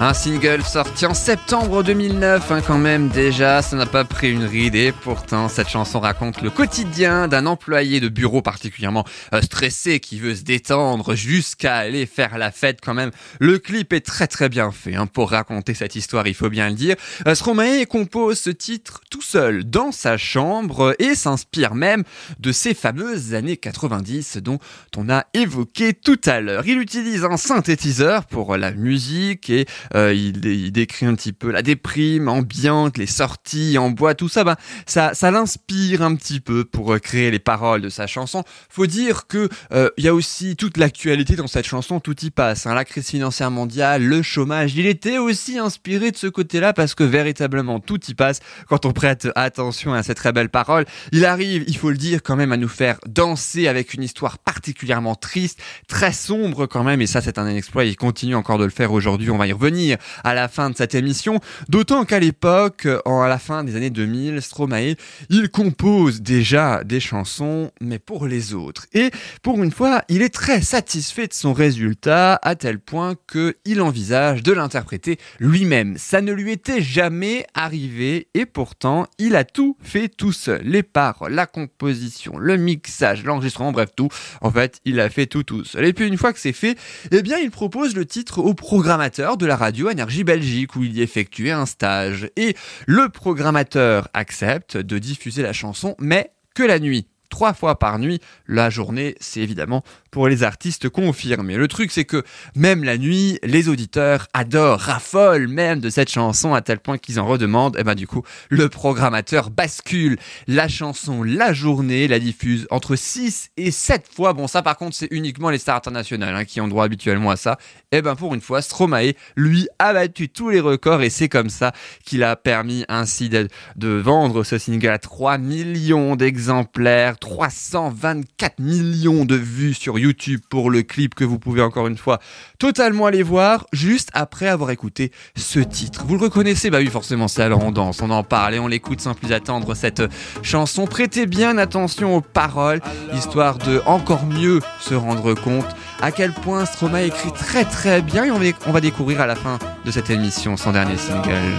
Un 0.00 0.14
single 0.14 0.62
sorti 0.62 1.06
en 1.06 1.14
septembre 1.14 1.82
2009, 1.82 2.52
hein, 2.52 2.60
quand 2.64 2.78
même 2.78 3.08
déjà, 3.08 3.62
ça 3.62 3.74
n'a 3.74 3.84
pas 3.84 4.04
pris 4.04 4.30
une 4.30 4.44
ride 4.44 4.76
et 4.76 4.92
pourtant 4.92 5.48
cette 5.48 5.68
chanson 5.68 5.98
raconte 5.98 6.40
le 6.40 6.50
quotidien 6.50 7.26
d'un 7.26 7.46
employé 7.46 7.98
de 7.98 8.08
bureau 8.08 8.40
particulièrement 8.40 9.04
euh, 9.34 9.42
stressé 9.42 9.98
qui 9.98 10.20
veut 10.20 10.36
se 10.36 10.42
détendre 10.42 11.16
jusqu'à 11.16 11.74
aller 11.74 12.06
faire 12.06 12.38
la 12.38 12.52
fête 12.52 12.78
quand 12.80 12.94
même. 12.94 13.10
Le 13.40 13.58
clip 13.58 13.92
est 13.92 14.06
très 14.06 14.28
très 14.28 14.48
bien 14.48 14.70
fait 14.70 14.94
hein, 14.94 15.06
pour 15.06 15.30
raconter 15.30 15.74
cette 15.74 15.96
histoire, 15.96 16.28
il 16.28 16.34
faut 16.34 16.48
bien 16.48 16.68
le 16.68 16.76
dire. 16.76 16.94
Euh, 17.26 17.34
Stromae 17.34 17.84
compose 17.84 18.38
ce 18.38 18.50
titre 18.50 19.00
tout 19.10 19.20
seul 19.20 19.68
dans 19.68 19.90
sa 19.90 20.16
chambre 20.16 20.94
et 21.00 21.16
s'inspire 21.16 21.74
même 21.74 22.04
de 22.38 22.52
ces 22.52 22.74
fameuses 22.74 23.34
années 23.34 23.56
90 23.56 24.36
dont 24.36 24.60
on 24.96 25.10
a 25.10 25.26
évoqué 25.34 25.92
tout 25.92 26.20
à 26.24 26.40
l'heure. 26.40 26.68
Il 26.68 26.78
utilise 26.78 27.24
un 27.24 27.36
synthétiseur 27.36 28.26
pour 28.26 28.56
la 28.56 28.70
musique 28.70 29.50
et 29.50 29.66
euh, 29.94 30.12
il, 30.14 30.72
décrit 30.72 31.06
un 31.06 31.14
petit 31.14 31.32
peu 31.32 31.50
la 31.50 31.62
déprime 31.62 32.28
ambiante, 32.28 32.98
les 32.98 33.06
sorties 33.06 33.78
en 33.78 33.90
bois, 33.90 34.14
tout 34.14 34.28
ça. 34.28 34.44
Ben, 34.44 34.56
ça, 34.86 35.14
ça 35.14 35.30
l'inspire 35.30 36.02
un 36.02 36.14
petit 36.14 36.40
peu 36.40 36.64
pour 36.64 36.92
euh, 36.92 36.98
créer 36.98 37.30
les 37.30 37.38
paroles 37.38 37.80
de 37.80 37.88
sa 37.88 38.06
chanson. 38.06 38.44
Faut 38.68 38.86
dire 38.86 39.26
que 39.26 39.48
euh, 39.72 39.90
il 39.96 40.04
y 40.04 40.08
a 40.08 40.14
aussi 40.14 40.56
toute 40.56 40.76
l'actualité 40.76 41.36
dans 41.36 41.46
cette 41.46 41.66
chanson, 41.66 42.00
tout 42.00 42.16
y 42.22 42.30
passe. 42.30 42.66
hein. 42.66 42.74
La 42.74 42.84
crise 42.84 43.08
financière 43.08 43.50
mondiale, 43.50 44.02
le 44.02 44.22
chômage. 44.22 44.74
Il 44.74 44.86
était 44.86 45.18
aussi 45.18 45.58
inspiré 45.58 46.10
de 46.10 46.16
ce 46.16 46.26
côté-là 46.26 46.72
parce 46.72 46.94
que 46.94 47.04
véritablement 47.04 47.80
tout 47.80 48.00
y 48.08 48.14
passe 48.14 48.40
quand 48.68 48.84
on 48.86 48.92
prête 48.92 49.28
attention 49.34 49.94
à 49.94 50.02
cette 50.02 50.18
très 50.18 50.32
belle 50.32 50.50
parole. 50.50 50.84
Il 51.12 51.24
arrive, 51.24 51.64
il 51.66 51.76
faut 51.76 51.90
le 51.90 51.96
dire, 51.96 52.22
quand 52.22 52.36
même 52.36 52.52
à 52.52 52.56
nous 52.56 52.68
faire 52.68 52.98
danser 53.06 53.68
avec 53.68 53.94
une 53.94 54.02
histoire 54.02 54.38
particulièrement 54.38 55.14
triste, 55.14 55.60
très 55.88 56.12
sombre 56.12 56.66
quand 56.66 56.84
même. 56.84 57.00
Et 57.00 57.06
ça, 57.06 57.20
c'est 57.20 57.38
un 57.38 57.48
exploit. 57.48 57.84
Il 57.84 57.96
continue 57.96 58.34
encore 58.34 58.58
de 58.58 58.64
le 58.64 58.70
faire 58.70 58.92
aujourd'hui. 58.92 59.30
On 59.30 59.38
va 59.38 59.46
y 59.46 59.52
revenir 59.52 59.77
à 60.24 60.34
la 60.34 60.48
fin 60.48 60.70
de 60.70 60.76
cette 60.76 60.94
émission. 60.94 61.40
D'autant 61.68 62.04
qu'à 62.04 62.18
l'époque, 62.18 62.86
à 62.86 63.28
la 63.28 63.38
fin 63.38 63.64
des 63.64 63.76
années 63.76 63.90
2000, 63.90 64.42
Stromae, 64.42 64.96
il 65.30 65.50
compose 65.50 66.20
déjà 66.20 66.82
des 66.84 67.00
chansons, 67.00 67.70
mais 67.80 67.98
pour 67.98 68.26
les 68.26 68.54
autres. 68.54 68.86
Et 68.92 69.10
pour 69.42 69.62
une 69.62 69.70
fois, 69.70 70.02
il 70.08 70.22
est 70.22 70.34
très 70.34 70.60
satisfait 70.62 71.26
de 71.26 71.34
son 71.34 71.52
résultat, 71.52 72.38
à 72.42 72.54
tel 72.54 72.78
point 72.78 73.14
qu'il 73.30 73.80
envisage 73.80 74.42
de 74.42 74.52
l'interpréter 74.52 75.18
lui-même. 75.38 75.96
Ça 75.98 76.20
ne 76.20 76.32
lui 76.32 76.52
était 76.52 76.82
jamais 76.82 77.46
arrivé, 77.54 78.28
et 78.34 78.46
pourtant, 78.46 79.06
il 79.18 79.36
a 79.36 79.44
tout 79.44 79.76
fait 79.82 80.08
tout 80.08 80.32
seul. 80.32 80.62
Les 80.64 80.82
paroles, 80.82 81.32
la 81.32 81.46
composition, 81.46 82.38
le 82.38 82.56
mixage, 82.56 83.24
l'enregistrement, 83.24 83.72
bref, 83.72 83.90
tout. 83.96 84.08
En 84.40 84.50
fait, 84.50 84.80
il 84.84 85.00
a 85.00 85.08
fait 85.10 85.26
tout 85.26 85.42
tout 85.42 85.64
seul. 85.64 85.84
Et 85.84 85.92
puis, 85.92 86.06
une 86.06 86.18
fois 86.18 86.32
que 86.32 86.40
c'est 86.40 86.52
fait, 86.52 86.78
eh 87.10 87.22
bien, 87.22 87.38
il 87.38 87.50
propose 87.50 87.94
le 87.94 88.06
titre 88.06 88.38
au 88.38 88.54
programmateur 88.54 89.36
de 89.36 89.46
la 89.46 89.56
radio 89.56 89.67
Radio 89.68 89.90
Énergie 89.90 90.24
Belgique 90.24 90.76
où 90.76 90.84
il 90.84 90.96
y 90.96 91.02
effectuait 91.02 91.50
un 91.50 91.66
stage. 91.66 92.30
Et 92.36 92.56
le 92.86 93.10
programmateur 93.10 94.08
accepte 94.14 94.78
de 94.78 94.98
diffuser 94.98 95.42
la 95.42 95.52
chanson, 95.52 95.94
mais 95.98 96.30
que 96.54 96.62
la 96.62 96.78
nuit. 96.78 97.06
Trois 97.28 97.52
fois 97.52 97.78
par 97.78 97.98
nuit, 97.98 98.20
la 98.46 98.70
journée, 98.70 99.14
c'est 99.20 99.40
évidemment 99.40 99.82
pour 100.10 100.28
les 100.28 100.42
artistes 100.42 100.88
confirmés. 100.88 101.56
Le 101.56 101.68
truc, 101.68 101.90
c'est 101.90 102.04
que 102.04 102.24
même 102.54 102.84
la 102.84 102.96
nuit, 102.96 103.38
les 103.42 103.68
auditeurs 103.68 104.26
adorent, 104.32 104.80
raffolent 104.80 105.48
même 105.48 105.80
de 105.80 105.90
cette 105.90 106.10
chanson 106.10 106.54
à 106.54 106.62
tel 106.62 106.78
point 106.78 106.98
qu'ils 106.98 107.20
en 107.20 107.26
redemandent. 107.26 107.76
Et 107.78 107.84
ben 107.84 107.94
du 107.94 108.06
coup, 108.06 108.22
le 108.48 108.68
programmateur 108.68 109.50
bascule 109.50 110.18
la 110.46 110.68
chanson 110.68 111.22
la 111.22 111.52
journée, 111.52 112.08
la 112.08 112.18
diffuse 112.18 112.66
entre 112.70 112.96
6 112.96 113.50
et 113.56 113.70
7 113.70 114.06
fois. 114.10 114.32
Bon, 114.32 114.46
ça 114.46 114.62
par 114.62 114.76
contre, 114.76 114.96
c'est 114.96 115.08
uniquement 115.10 115.50
les 115.50 115.58
stars 115.58 115.76
internationales 115.76 116.34
hein, 116.34 116.44
qui 116.44 116.60
ont 116.60 116.68
droit 116.68 116.84
habituellement 116.84 117.30
à 117.30 117.36
ça. 117.36 117.58
Et 117.92 118.02
ben 118.02 118.16
pour 118.16 118.34
une 118.34 118.40
fois, 118.40 118.62
Stromae, 118.62 119.12
lui, 119.36 119.68
a 119.78 119.92
battu 119.92 120.28
tous 120.28 120.50
les 120.50 120.60
records 120.60 121.02
et 121.02 121.10
c'est 121.10 121.28
comme 121.28 121.50
ça 121.50 121.72
qu'il 122.04 122.22
a 122.22 122.36
permis 122.36 122.84
ainsi 122.88 123.28
de, 123.28 123.48
de 123.76 123.88
vendre 123.88 124.44
ce 124.44 124.58
single 124.58 124.88
à 124.88 124.98
3 124.98 125.38
millions 125.38 126.16
d'exemplaires, 126.16 127.17
324 127.18 128.58
millions 128.58 129.24
de 129.24 129.34
vues 129.34 129.74
sur 129.74 129.98
YouTube 129.98 130.40
pour 130.48 130.70
le 130.70 130.82
clip 130.82 131.14
que 131.14 131.24
vous 131.24 131.38
pouvez 131.38 131.62
encore 131.62 131.86
une 131.86 131.96
fois 131.96 132.18
totalement 132.58 133.06
aller 133.06 133.22
voir 133.22 133.66
juste 133.72 134.10
après 134.12 134.48
avoir 134.48 134.70
écouté 134.70 135.12
ce 135.36 135.60
titre. 135.60 136.04
Vous 136.06 136.16
le 136.16 136.22
reconnaissez? 136.22 136.70
Bah 136.70 136.78
oui, 136.78 136.86
forcément, 136.86 137.28
c'est 137.28 137.42
alors 137.42 137.64
on 137.64 137.72
danse, 137.72 138.02
on 138.02 138.10
en 138.10 138.24
parle 138.24 138.54
et 138.54 138.58
on 138.58 138.68
l'écoute 138.68 139.00
sans 139.00 139.14
plus 139.14 139.32
attendre 139.32 139.74
cette 139.74 140.02
chanson. 140.42 140.86
Prêtez 140.86 141.26
bien 141.26 141.58
attention 141.58 142.16
aux 142.16 142.20
paroles, 142.20 142.80
histoire 143.14 143.58
de 143.58 143.80
encore 143.86 144.24
mieux 144.24 144.60
se 144.80 144.94
rendre 144.94 145.34
compte 145.34 145.66
à 146.00 146.12
quel 146.12 146.32
point 146.32 146.64
Stromae 146.64 147.06
écrit 147.06 147.32
très 147.32 147.64
très 147.64 148.02
bien 148.02 148.24
et 148.24 148.30
on 148.66 148.72
va, 148.72 148.80
découvrir 148.80 149.20
à 149.20 149.26
la 149.26 149.34
fin 149.34 149.58
de 149.84 149.90
cette 149.90 150.10
émission 150.10 150.56
son 150.56 150.72
dernier 150.72 150.96
single. 150.96 151.58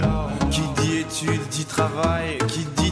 Qui 0.50 0.62
dit 0.80 0.98
études 0.98 1.48
dit 1.50 1.64
travail, 1.64 2.38
qui 2.48 2.59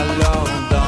alone. 0.00 0.87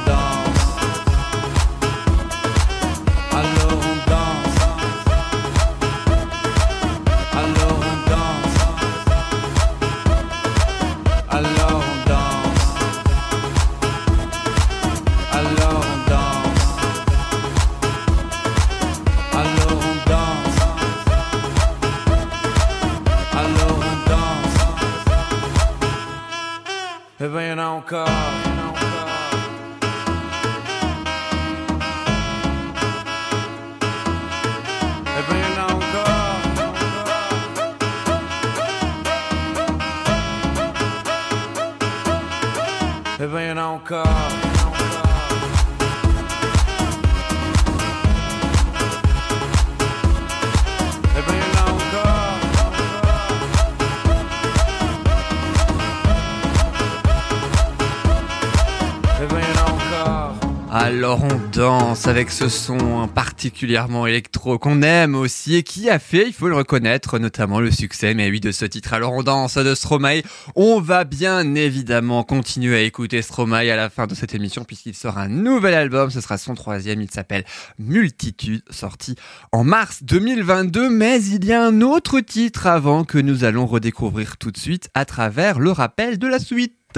avec 61.61 62.31
ce 62.31 62.49
son 62.49 63.07
particulièrement 63.07 64.07
électro 64.07 64.57
qu'on 64.57 64.81
aime 64.81 65.13
aussi 65.13 65.55
et 65.55 65.63
qui 65.63 65.91
a 65.91 65.99
fait, 65.99 66.25
il 66.25 66.33
faut 66.33 66.47
le 66.47 66.55
reconnaître, 66.55 67.19
notamment 67.19 67.59
le 67.59 67.69
succès, 67.69 68.15
mais 68.15 68.31
oui, 68.31 68.39
de 68.39 68.51
ce 68.51 68.65
titre. 68.65 68.93
Alors 68.93 69.13
on 69.13 69.21
danse 69.21 69.57
de 69.57 69.75
Stromae. 69.75 70.23
On 70.55 70.81
va 70.81 71.03
bien 71.03 71.53
évidemment 71.53 72.23
continuer 72.23 72.77
à 72.77 72.81
écouter 72.81 73.21
Stromae 73.21 73.69
à 73.69 73.75
la 73.75 73.91
fin 73.91 74.07
de 74.07 74.15
cette 74.15 74.33
émission 74.33 74.63
puisqu'il 74.63 74.95
sort 74.95 75.19
un 75.19 75.27
nouvel 75.27 75.75
album. 75.75 76.09
Ce 76.09 76.19
sera 76.19 76.39
son 76.39 76.55
troisième. 76.55 76.99
Il 76.99 77.11
s'appelle 77.11 77.45
Multitude, 77.77 78.63
sorti 78.71 79.15
en 79.51 79.63
mars 79.63 79.99
2022. 80.01 80.89
Mais 80.89 81.23
il 81.23 81.45
y 81.45 81.53
a 81.53 81.63
un 81.63 81.81
autre 81.81 82.21
titre 82.21 82.65
avant 82.65 83.03
que 83.03 83.19
nous 83.19 83.43
allons 83.43 83.67
redécouvrir 83.67 84.37
tout 84.37 84.49
de 84.49 84.57
suite 84.57 84.89
à 84.95 85.05
travers 85.05 85.59
le 85.59 85.69
rappel 85.69 86.17
de 86.17 86.27
la 86.27 86.39
suite. 86.39 86.97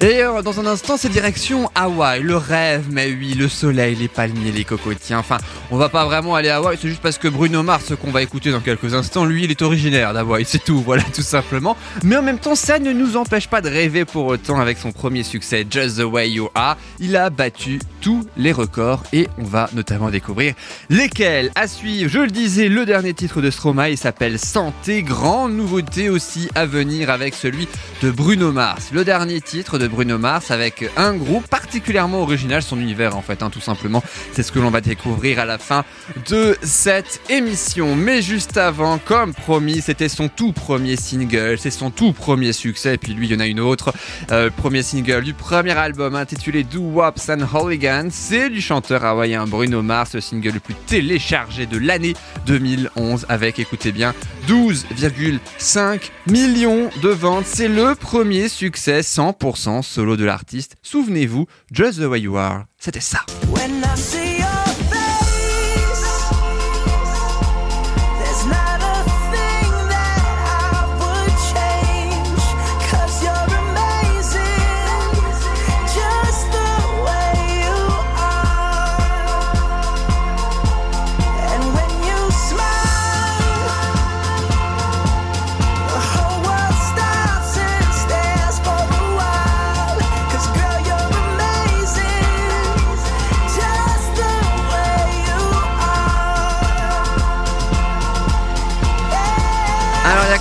Et 0.00 0.22
euh, 0.22 0.42
dans 0.42 0.58
un 0.58 0.66
instant, 0.66 0.96
c'est 0.96 1.08
direction 1.08 1.70
Hawaï, 1.74 2.20
le 2.20 2.36
rêve, 2.36 2.86
mais 2.90 3.12
oui, 3.12 3.34
le 3.34 3.48
soleil, 3.48 3.94
les 3.94 4.08
palmiers, 4.08 4.50
les 4.50 4.64
cocotiers. 4.64 5.14
Enfin, 5.14 5.38
on 5.74 5.76
va 5.76 5.88
pas 5.88 6.04
vraiment 6.04 6.36
aller 6.36 6.50
à 6.50 6.58
Hawaï, 6.58 6.78
c'est 6.80 6.86
juste 6.86 7.02
parce 7.02 7.18
que 7.18 7.26
Bruno 7.26 7.64
Mars, 7.64 7.94
qu'on 8.00 8.12
va 8.12 8.22
écouter 8.22 8.52
dans 8.52 8.60
quelques 8.60 8.94
instants, 8.94 9.24
lui, 9.24 9.42
il 9.42 9.50
est 9.50 9.60
originaire 9.60 10.14
d'Hawaï, 10.14 10.44
c'est 10.46 10.62
tout, 10.62 10.80
voilà, 10.86 11.02
tout 11.02 11.22
simplement. 11.22 11.76
Mais 12.04 12.16
en 12.16 12.22
même 12.22 12.38
temps, 12.38 12.54
ça 12.54 12.78
ne 12.78 12.92
nous 12.92 13.16
empêche 13.16 13.48
pas 13.48 13.60
de 13.60 13.68
rêver 13.68 14.04
pour 14.04 14.26
autant 14.26 14.60
avec 14.60 14.78
son 14.78 14.92
premier 14.92 15.24
succès, 15.24 15.66
Just 15.68 15.98
the 15.98 16.04
Way 16.04 16.30
You 16.30 16.48
Are. 16.54 16.76
Il 17.00 17.16
a 17.16 17.28
battu 17.28 17.80
tous 18.00 18.24
les 18.36 18.52
records 18.52 19.02
et 19.12 19.26
on 19.36 19.42
va 19.42 19.68
notamment 19.72 20.10
découvrir 20.10 20.54
lesquels. 20.90 21.50
À 21.56 21.66
suivre, 21.66 22.08
je 22.08 22.20
le 22.20 22.30
disais, 22.30 22.68
le 22.68 22.86
dernier 22.86 23.12
titre 23.12 23.40
de 23.40 23.50
Stromae, 23.50 23.90
il 23.90 23.98
s'appelle 23.98 24.38
Santé. 24.38 25.02
Grande 25.02 25.56
nouveauté 25.56 26.08
aussi 26.08 26.50
à 26.54 26.66
venir 26.66 27.10
avec 27.10 27.34
celui 27.34 27.66
de 28.00 28.12
Bruno 28.12 28.52
Mars. 28.52 28.90
Le 28.92 29.04
dernier 29.04 29.40
titre 29.40 29.78
de 29.78 29.88
Bruno 29.88 30.18
Mars 30.18 30.52
avec 30.52 30.88
un 30.96 31.14
groupe 31.14 31.48
particulièrement 31.48 32.22
original, 32.22 32.62
son 32.62 32.78
univers 32.78 33.16
en 33.16 33.22
fait, 33.22 33.42
hein, 33.42 33.50
tout 33.50 33.60
simplement. 33.60 34.04
C'est 34.32 34.44
ce 34.44 34.52
que 34.52 34.60
l'on 34.60 34.70
va 34.70 34.80
découvrir 34.80 35.40
à 35.40 35.44
la 35.44 35.58
fin 35.64 35.84
de 36.28 36.56
cette 36.62 37.20
émission. 37.30 37.96
Mais 37.96 38.22
juste 38.22 38.56
avant, 38.56 38.98
comme 38.98 39.34
promis, 39.34 39.80
c'était 39.80 40.08
son 40.08 40.28
tout 40.28 40.52
premier 40.52 40.96
single, 40.96 41.56
c'est 41.58 41.70
son 41.70 41.90
tout 41.90 42.12
premier 42.12 42.52
succès. 42.52 42.94
Et 42.94 42.98
puis 42.98 43.14
lui, 43.14 43.26
il 43.26 43.32
y 43.32 43.36
en 43.36 43.40
a 43.40 43.46
une 43.46 43.60
autre. 43.60 43.92
Euh, 44.30 44.50
premier 44.50 44.82
single 44.82 45.24
du 45.24 45.34
premier 45.34 45.72
album 45.72 46.14
intitulé 46.14 46.64
Do 46.64 46.80
Wops 46.80 47.30
and 47.30 47.46
Hooligans. 47.52 48.08
C'est 48.10 48.50
du 48.50 48.60
chanteur 48.60 49.04
hawaïen 49.04 49.46
Bruno 49.46 49.82
Mars, 49.82 50.14
le 50.14 50.20
single 50.20 50.52
le 50.54 50.60
plus 50.60 50.74
téléchargé 50.86 51.66
de 51.66 51.78
l'année 51.78 52.14
2011 52.46 53.26
avec, 53.28 53.58
écoutez 53.58 53.90
bien, 53.90 54.14
12,5 54.46 56.10
millions 56.26 56.90
de 57.02 57.08
ventes. 57.08 57.46
C'est 57.46 57.68
le 57.68 57.94
premier 57.94 58.48
succès 58.48 59.00
100% 59.00 59.82
solo 59.82 60.16
de 60.16 60.24
l'artiste. 60.24 60.76
Souvenez-vous, 60.82 61.46
Just 61.72 62.00
the 62.00 62.04
Way 62.04 62.20
You 62.20 62.36
Are, 62.36 62.64
c'était 62.78 63.00
ça. 63.00 63.24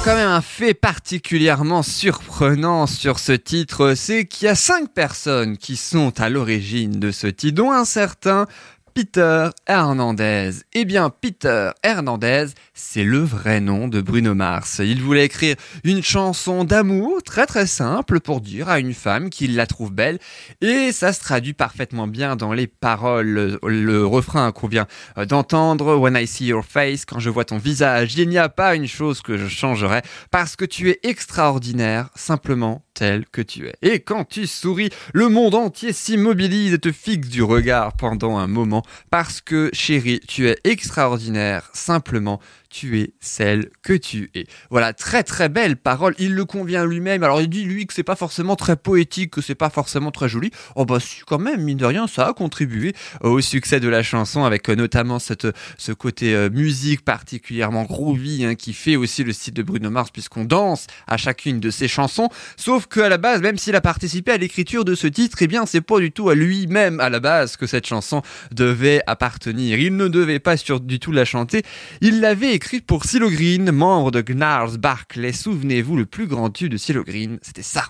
Quand 0.03 0.15
même 0.15 0.27
un 0.27 0.41
fait 0.41 0.73
particulièrement 0.73 1.81
surprenant 1.81 2.87
sur 2.87 3.19
ce 3.19 3.31
titre, 3.31 3.93
c'est 3.95 4.25
qu'il 4.25 4.47
y 4.47 4.49
a 4.49 4.55
cinq 4.55 4.89
personnes 4.93 5.57
qui 5.57 5.77
sont 5.77 6.19
à 6.19 6.27
l'origine 6.27 6.99
de 6.99 7.11
ce 7.11 7.27
titre, 7.27 7.55
dont 7.55 7.71
un 7.71 7.85
certain 7.85 8.45
Peter 8.93 9.49
Hernandez. 9.65 10.51
Eh 10.73 10.85
bien, 10.85 11.09
Peter 11.09 11.71
Hernandez, 11.81 12.47
c'est 12.75 13.03
le 13.03 13.19
vrai 13.19 13.59
nom 13.59 13.87
de 13.87 14.01
Bruno 14.01 14.35
Mars. 14.35 14.79
Il 14.83 15.01
voulait 15.01 15.25
écrire 15.25 15.55
une 15.83 16.03
chanson 16.03 16.63
d'amour 16.63 17.23
très 17.23 17.47
très 17.47 17.65
simple 17.65 18.19
pour 18.19 18.39
dire 18.39 18.69
à 18.69 18.77
une 18.77 18.93
femme 18.93 19.31
qu'il 19.31 19.55
la 19.55 19.65
trouve 19.65 19.91
belle 19.91 20.19
et 20.61 20.91
ça 20.91 21.11
se 21.11 21.21
traduit 21.21 21.53
parfaitement 21.53 22.05
bien 22.05 22.35
dans 22.35 22.53
les 22.53 22.67
paroles. 22.67 23.57
Le, 23.63 24.05
refrain 24.05 24.51
qu'on 24.51 24.67
vient 24.67 24.87
d'entendre, 25.27 25.95
When 25.95 26.15
I 26.15 26.27
see 26.27 26.47
your 26.47 26.63
face, 26.63 27.05
quand 27.05 27.19
je 27.19 27.29
vois 27.29 27.45
ton 27.45 27.57
visage, 27.57 28.15
il 28.15 28.29
n'y 28.29 28.37
a 28.37 28.49
pas 28.49 28.75
une 28.75 28.87
chose 28.87 29.21
que 29.21 29.37
je 29.37 29.47
changerais 29.47 30.03
parce 30.29 30.55
que 30.55 30.65
tu 30.65 30.89
es 30.89 30.99
extraordinaire, 31.03 32.09
simplement 32.15 32.83
tel 32.93 33.25
que 33.31 33.41
tu 33.41 33.67
es. 33.67 33.75
Et 33.81 34.01
quand 34.01 34.25
tu 34.25 34.45
souris, 34.45 34.89
le 35.13 35.29
monde 35.29 35.55
entier 35.55 35.93
s'immobilise 35.93 36.73
et 36.73 36.79
te 36.79 36.91
fixe 36.91 37.29
du 37.29 37.41
regard 37.41 37.93
pendant 37.93 38.37
un 38.37 38.47
moment 38.47 38.82
parce 39.09 39.41
que 39.41 39.69
chérie, 39.73 40.19
tu 40.27 40.47
es 40.47 40.57
extraordinaire, 40.63 41.69
simplement 41.73 42.39
tu 42.73 42.99
es 42.99 43.13
celle 43.19 43.69
que 43.83 43.93
tu 43.93 44.31
es. 44.33 44.47
Voilà, 44.71 44.93
très 44.93 45.21
très 45.21 45.47
belle 45.47 45.77
parole. 45.77 46.15
Il 46.17 46.33
le 46.33 46.43
convient 46.43 46.85
lui-même. 46.85 47.23
Alors 47.23 47.39
il 47.39 47.47
dit 47.47 47.65
lui 47.65 47.85
que 47.85 47.93
c'est 47.93 48.01
pas 48.01 48.15
forcément 48.15 48.55
très 48.55 48.75
poétique, 48.75 49.31
que 49.31 49.41
c'est 49.41 49.53
pas 49.53 49.69
forcément 49.69 50.09
très 50.09 50.27
joli. 50.27 50.49
Oh 50.75 50.83
bah 50.83 50.99
si, 50.99 51.21
quand 51.27 51.37
même, 51.37 51.61
mine 51.61 51.77
de 51.77 51.85
rien, 51.85 52.07
ça 52.07 52.27
a 52.27 52.33
contribué 52.33 52.93
au 53.21 53.39
succès 53.41 53.79
de 53.79 53.87
la 53.87 54.01
chanson 54.01 54.43
avec 54.43 54.67
euh, 54.69 54.75
notamment 54.75 55.19
cette, 55.19 55.47
ce 55.77 55.91
côté 55.91 56.33
euh, 56.33 56.49
musique 56.49 57.05
particulièrement 57.05 57.83
groovy 57.83 58.43
hein, 58.43 58.55
qui 58.55 58.73
fait 58.73 58.95
aussi 58.95 59.23
le 59.23 59.33
style 59.33 59.53
de 59.53 59.61
Bruno 59.61 59.91
Mars 59.91 60.09
puisqu'on 60.09 60.43
danse 60.43 60.87
à 61.05 61.17
chacune 61.17 61.59
de 61.59 61.69
ses 61.69 61.87
chansons. 61.87 62.29
Sauf 62.57 62.87
que 62.87 63.01
à 63.01 63.09
la 63.09 63.19
base, 63.19 63.41
même 63.41 63.59
s'il 63.59 63.75
a 63.75 63.81
participé 63.81 64.31
à 64.31 64.37
l'écriture 64.37 64.83
de 64.83 64.95
ce 64.95 65.05
titre, 65.05 65.37
eh 65.41 65.47
bien 65.47 65.67
c'est 65.67 65.81
pas 65.81 65.99
du 65.99 66.11
tout 66.11 66.29
à 66.29 66.35
lui-même 66.35 66.99
à 66.99 67.11
la 67.11 67.19
base 67.19 67.55
que 67.55 67.67
cette 67.67 67.85
chanson 67.85 68.23
devait 68.51 69.03
appartenir. 69.05 69.79
Il 69.79 69.95
ne 69.95 70.07
devait 70.07 70.39
pas 70.39 70.57
sur, 70.57 70.79
du 70.79 70.99
tout 70.99 71.11
la 71.11 71.23
chanter. 71.23 71.61
Il 72.01 72.19
l'avait 72.19 72.55
écrite 72.63 72.85
pour 72.85 73.03
CeeLo 73.03 73.29
Green, 73.29 73.71
membre 73.71 74.09
de 74.09 74.21
Gnars 74.21 74.77
Barclay. 74.77 75.33
Souvenez-vous, 75.33 75.97
le 75.97 76.05
plus 76.05 76.27
grand 76.27 76.49
tube 76.49 76.71
de 76.71 76.77
CeeLo 76.77 77.03
Green, 77.03 77.37
c'était 77.41 77.61
ça. 77.61 77.83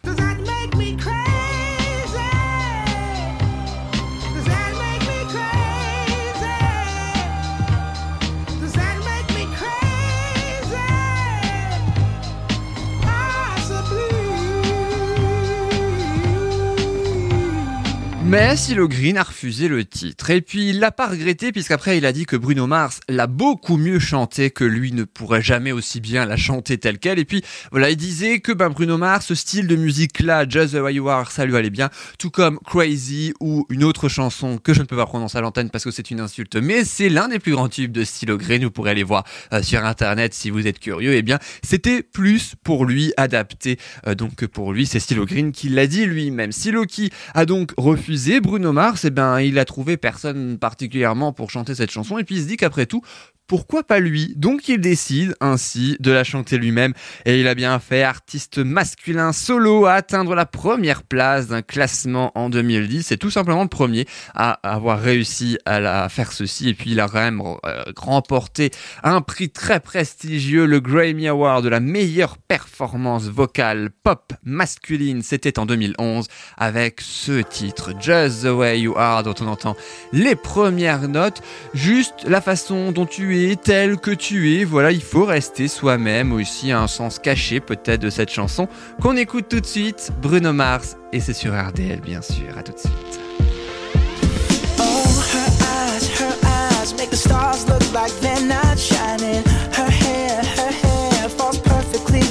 Mais 18.25 18.55
Silo 18.55 18.87
Green 18.87 19.17
a 19.17 19.23
refusé 19.23 19.67
le 19.67 19.83
titre. 19.83 20.29
Et 20.29 20.41
puis 20.41 20.69
il 20.69 20.79
l'a 20.79 20.91
pas 20.91 21.07
regretté 21.07 21.51
puisqu'après 21.51 21.97
il 21.97 22.05
a 22.05 22.13
dit 22.13 22.25
que 22.25 22.37
Bruno 22.37 22.67
Mars 22.67 23.01
l'a 23.09 23.27
beaucoup 23.27 23.75
mieux 23.75 23.99
chanté 23.99 24.49
que 24.49 24.63
lui 24.63 24.93
ne 24.93 25.03
pourrait 25.03 25.41
jamais 25.41 25.73
aussi 25.73 25.99
bien 25.99 26.25
la 26.25 26.37
chanter 26.37 26.77
telle 26.77 26.99
qu'elle. 26.99 27.19
Et 27.19 27.25
puis 27.25 27.43
voilà, 27.71 27.89
il 27.89 27.97
disait 27.97 28.39
que 28.39 28.53
ben, 28.53 28.69
Bruno 28.69 28.97
Mars, 28.97 29.27
ce 29.27 29.35
style 29.35 29.67
de 29.67 29.75
musique 29.75 30.21
là, 30.21 30.47
Just 30.47 30.73
the 30.73 30.77
Way 30.77 30.95
You 30.95 31.09
Are, 31.09 31.31
ça 31.31 31.45
lui 31.45 31.55
allait 31.57 31.69
bien. 31.69 31.89
Tout 32.17 32.29
comme 32.29 32.59
Crazy 32.65 33.33
ou 33.41 33.67
une 33.69 33.83
autre 33.83 34.07
chanson 34.07 34.57
que 34.57 34.73
je 34.73 34.79
ne 34.79 34.85
peux 34.85 34.95
pas 34.95 35.05
prononcer 35.05 35.37
à 35.37 35.41
l'antenne 35.41 35.69
parce 35.69 35.83
que 35.83 35.91
c'est 35.91 36.09
une 36.09 36.21
insulte. 36.21 36.55
Mais 36.55 36.85
c'est 36.85 37.09
l'un 37.09 37.27
des 37.27 37.39
plus 37.39 37.51
grands 37.51 37.69
tubes 37.69 37.91
de 37.91 38.05
Silo 38.05 38.37
Green. 38.37 38.63
Vous 38.63 38.71
pourrez 38.71 38.91
aller 38.91 39.03
voir 39.03 39.25
euh, 39.51 39.61
sur 39.61 39.83
internet 39.83 40.33
si 40.33 40.49
vous 40.49 40.65
êtes 40.65 40.79
curieux. 40.79 41.13
Eh 41.13 41.23
bien, 41.23 41.39
c'était 41.61 42.01
plus 42.01 42.55
pour 42.63 42.85
lui 42.85 43.13
adapté. 43.17 43.77
euh, 44.07 44.15
donc 44.15 44.35
que 44.35 44.45
pour 44.45 44.71
lui, 44.71 44.85
c'est 44.85 45.01
Silo 45.01 45.25
Green 45.25 45.51
qui 45.51 45.67
l'a 45.67 45.87
dit 45.87 46.05
lui-même. 46.05 46.53
Silo 46.53 46.85
qui 46.85 47.11
a 47.33 47.45
donc 47.45 47.73
refusé 47.77 48.12
Bruno 48.41 48.71
Mars, 48.71 49.05
eh 49.05 49.09
ben, 49.09 49.39
il 49.39 49.59
a 49.59 49.65
trouvé 49.65 49.97
personne 49.97 50.57
particulièrement 50.57 51.33
pour 51.33 51.49
chanter 51.49 51.75
cette 51.75 51.91
chanson. 51.91 52.17
Et 52.17 52.23
puis 52.23 52.35
il 52.35 52.41
se 52.41 52.47
dit 52.47 52.57
qu'après 52.57 52.85
tout, 52.85 53.01
pourquoi 53.47 53.83
pas 53.83 53.99
lui? 53.99 54.33
Donc 54.37 54.69
il 54.69 54.79
décide 54.79 55.35
ainsi 55.41 55.97
de 55.99 56.11
la 56.11 56.23
chanter 56.23 56.57
lui-même 56.57 56.93
et 57.25 57.39
il 57.39 57.47
a 57.47 57.55
bien 57.55 57.77
fait 57.79 58.01
artiste 58.01 58.57
masculin 58.57 59.33
solo 59.33 59.85
à 59.85 59.93
atteindre 59.93 60.33
la 60.33 60.45
première 60.45 61.03
place 61.03 61.47
d'un 61.47 61.61
classement 61.61 62.31
en 62.35 62.49
2010. 62.49 63.03
C'est 63.03 63.17
tout 63.17 63.29
simplement 63.29 63.63
le 63.63 63.69
premier 63.69 64.05
à 64.33 64.53
avoir 64.63 64.99
réussi 64.99 65.57
à 65.65 65.79
la 65.81 66.07
faire 66.09 66.31
ceci 66.31 66.69
et 66.69 66.73
puis 66.73 66.91
il 66.91 66.99
a 66.99 67.07
quand 67.07 67.19
même 67.19 67.41
euh, 67.41 67.83
remporté 67.97 68.71
un 69.03 69.21
prix 69.21 69.49
très 69.49 69.81
prestigieux, 69.81 70.65
le 70.65 70.79
Grammy 70.79 71.27
Award 71.27 71.63
de 71.63 71.69
la 71.69 71.81
meilleure 71.81 72.37
performance 72.37 73.25
vocale 73.25 73.89
pop 74.03 74.33
masculine. 74.43 75.21
C'était 75.21 75.59
en 75.59 75.65
2011 75.65 76.27
avec 76.57 77.01
ce 77.01 77.41
titre 77.41 77.91
Just 78.03 78.43
the 78.43 78.47
Way 78.47 78.81
You 78.81 78.93
Are 78.97 79.23
dont 79.23 79.33
on 79.39 79.47
entend 79.47 79.77
les 80.11 80.35
premières 80.35 81.07
notes, 81.07 81.41
juste 81.73 82.13
la 82.25 82.41
façon 82.41 82.91
dont 82.91 83.05
tu 83.05 83.49
es, 83.49 83.55
tel 83.55 83.97
que 83.97 84.11
tu 84.11 84.59
es. 84.59 84.65
Voilà, 84.65 84.91
il 84.91 85.01
faut 85.01 85.23
rester 85.23 85.69
soi-même 85.69 86.33
aussi, 86.33 86.71
un 86.71 86.87
sens 86.87 87.17
caché 87.17 87.61
peut-être 87.61 88.01
de 88.01 88.09
cette 88.09 88.29
chanson 88.29 88.67
qu'on 89.01 89.15
écoute 89.15 89.45
tout 89.49 89.61
de 89.61 89.65
suite. 89.65 90.11
Bruno 90.21 90.51
Mars 90.51 90.97
et 91.13 91.21
c'est 91.21 91.33
sur 91.33 91.53
RDL 91.53 92.01
bien 92.01 92.21
sûr. 92.21 92.57
À 92.57 92.63
tout 92.63 92.73
de 92.73 92.79
suite. 92.79 93.19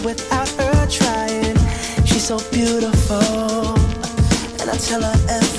Without 0.05 0.49
her 0.59 0.87
trying. 0.89 1.57
She's 2.05 2.27
so 2.27 2.39
beautiful, 2.51 3.23
and 4.61 4.69
I 4.69 4.77
tell 4.77 5.01
her 5.01 5.22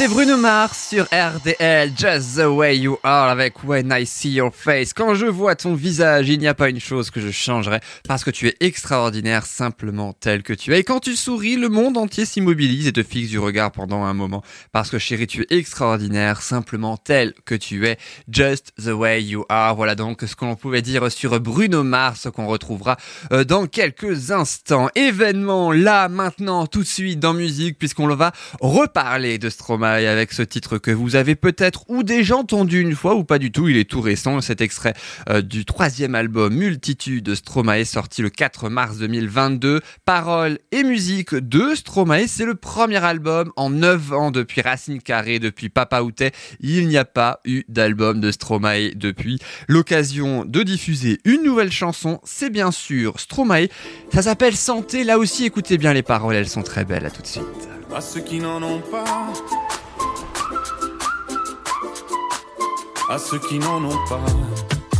C'était 0.00 0.14
Bruno 0.14 0.38
Mars 0.38 0.88
sur 0.88 1.04
RDL, 1.12 1.92
Just 1.94 2.36
the 2.36 2.46
Way 2.46 2.78
You 2.78 2.96
Are 3.02 3.28
avec 3.28 3.62
When 3.64 3.94
I 3.94 4.06
See 4.06 4.30
Your 4.30 4.50
Face. 4.50 4.94
Quand 4.94 5.14
je 5.14 5.26
vois 5.26 5.56
ton 5.56 5.74
visage, 5.74 6.30
il 6.30 6.38
n'y 6.38 6.48
a 6.48 6.54
pas 6.54 6.70
une 6.70 6.80
chose 6.80 7.10
que 7.10 7.20
je 7.20 7.30
changerais 7.30 7.80
parce 8.08 8.24
que 8.24 8.30
tu 8.30 8.48
es 8.48 8.56
extraordinaire 8.60 9.44
simplement 9.44 10.14
tel 10.14 10.42
que 10.42 10.54
tu 10.54 10.72
es. 10.72 10.80
Et 10.80 10.84
quand 10.84 11.00
tu 11.00 11.16
souris, 11.16 11.56
le 11.56 11.68
monde 11.68 11.98
entier 11.98 12.24
s'immobilise 12.24 12.86
et 12.86 12.94
te 12.94 13.02
fixe 13.02 13.28
du 13.28 13.38
regard 13.38 13.72
pendant 13.72 14.04
un 14.04 14.14
moment 14.14 14.42
parce 14.72 14.88
que 14.88 14.98
chérie, 14.98 15.26
tu 15.26 15.42
es 15.42 15.58
extraordinaire 15.58 16.40
simplement 16.40 16.96
tel 16.96 17.34
que 17.44 17.54
tu 17.54 17.86
es. 17.86 17.98
Just 18.26 18.72
the 18.82 18.92
Way 18.92 19.24
You 19.24 19.44
Are. 19.50 19.76
Voilà 19.76 19.96
donc 19.96 20.22
ce 20.26 20.34
que 20.34 20.46
l'on 20.46 20.56
pouvait 20.56 20.80
dire 20.80 21.12
sur 21.12 21.38
Bruno 21.40 21.82
Mars 21.82 22.26
qu'on 22.34 22.46
retrouvera 22.46 22.96
euh, 23.32 23.44
dans 23.44 23.66
quelques 23.66 24.30
instants. 24.30 24.88
Événement 24.94 25.72
là, 25.72 26.08
maintenant, 26.08 26.66
tout 26.66 26.80
de 26.80 26.88
suite 26.88 27.20
dans 27.20 27.34
musique 27.34 27.78
puisqu'on 27.78 28.06
va 28.06 28.32
reparler 28.62 29.36
de 29.36 29.50
Stromae 29.50 29.89
avec 29.94 30.32
ce 30.32 30.42
titre 30.42 30.78
que 30.78 30.90
vous 30.90 31.16
avez 31.16 31.34
peut-être 31.34 31.84
ou 31.88 32.02
déjà 32.02 32.36
entendu 32.36 32.80
une 32.80 32.94
fois 32.94 33.14
ou 33.14 33.24
pas 33.24 33.38
du 33.38 33.52
tout. 33.52 33.68
Il 33.68 33.76
est 33.76 33.88
tout 33.88 34.00
récent. 34.00 34.40
Cet 34.40 34.60
extrait 34.60 34.94
euh, 35.28 35.42
du 35.42 35.64
troisième 35.64 36.14
album 36.14 36.54
Multitude 36.54 37.24
de 37.24 37.34
Stromae 37.34 37.84
sorti 37.84 38.22
le 38.22 38.30
4 38.30 38.68
mars 38.68 38.98
2022. 38.98 39.80
Paroles 40.04 40.58
et 40.72 40.82
musique 40.82 41.34
de 41.34 41.74
Stromae. 41.74 42.26
C'est 42.26 42.44
le 42.44 42.54
premier 42.54 43.02
album 43.04 43.52
en 43.56 43.70
9 43.70 44.12
ans 44.12 44.30
depuis 44.30 44.60
Racine 44.60 45.00
Carrée, 45.00 45.38
depuis 45.38 45.68
Papa 45.68 46.02
Outé. 46.02 46.32
Il 46.60 46.88
n'y 46.88 46.96
a 46.96 47.04
pas 47.04 47.40
eu 47.44 47.64
d'album 47.68 48.20
de 48.20 48.30
Stromae 48.30 48.94
depuis. 48.94 49.38
L'occasion 49.68 50.44
de 50.44 50.62
diffuser 50.62 51.18
une 51.24 51.42
nouvelle 51.42 51.72
chanson, 51.72 52.20
c'est 52.24 52.50
bien 52.50 52.70
sûr 52.70 53.20
Stromae. 53.20 53.68
Ça 54.12 54.22
s'appelle 54.22 54.56
Santé. 54.56 55.04
Là 55.04 55.18
aussi, 55.18 55.44
écoutez 55.44 55.78
bien 55.78 55.92
les 55.92 56.02
paroles. 56.02 56.34
Elles 56.34 56.48
sont 56.48 56.62
très 56.62 56.84
belles. 56.84 57.06
À 57.06 57.10
tout 57.10 57.22
de 57.22 57.26
suite. 57.26 57.44
ceux 58.00 58.20
qui 58.20 58.38
n'en 58.38 58.62
ont 58.62 58.80
pas. 58.80 59.32
À 63.10 63.18
ceux 63.18 63.40
qui 63.40 63.58
n'en 63.58 63.84
ont 63.84 63.98
pas. 64.08 64.24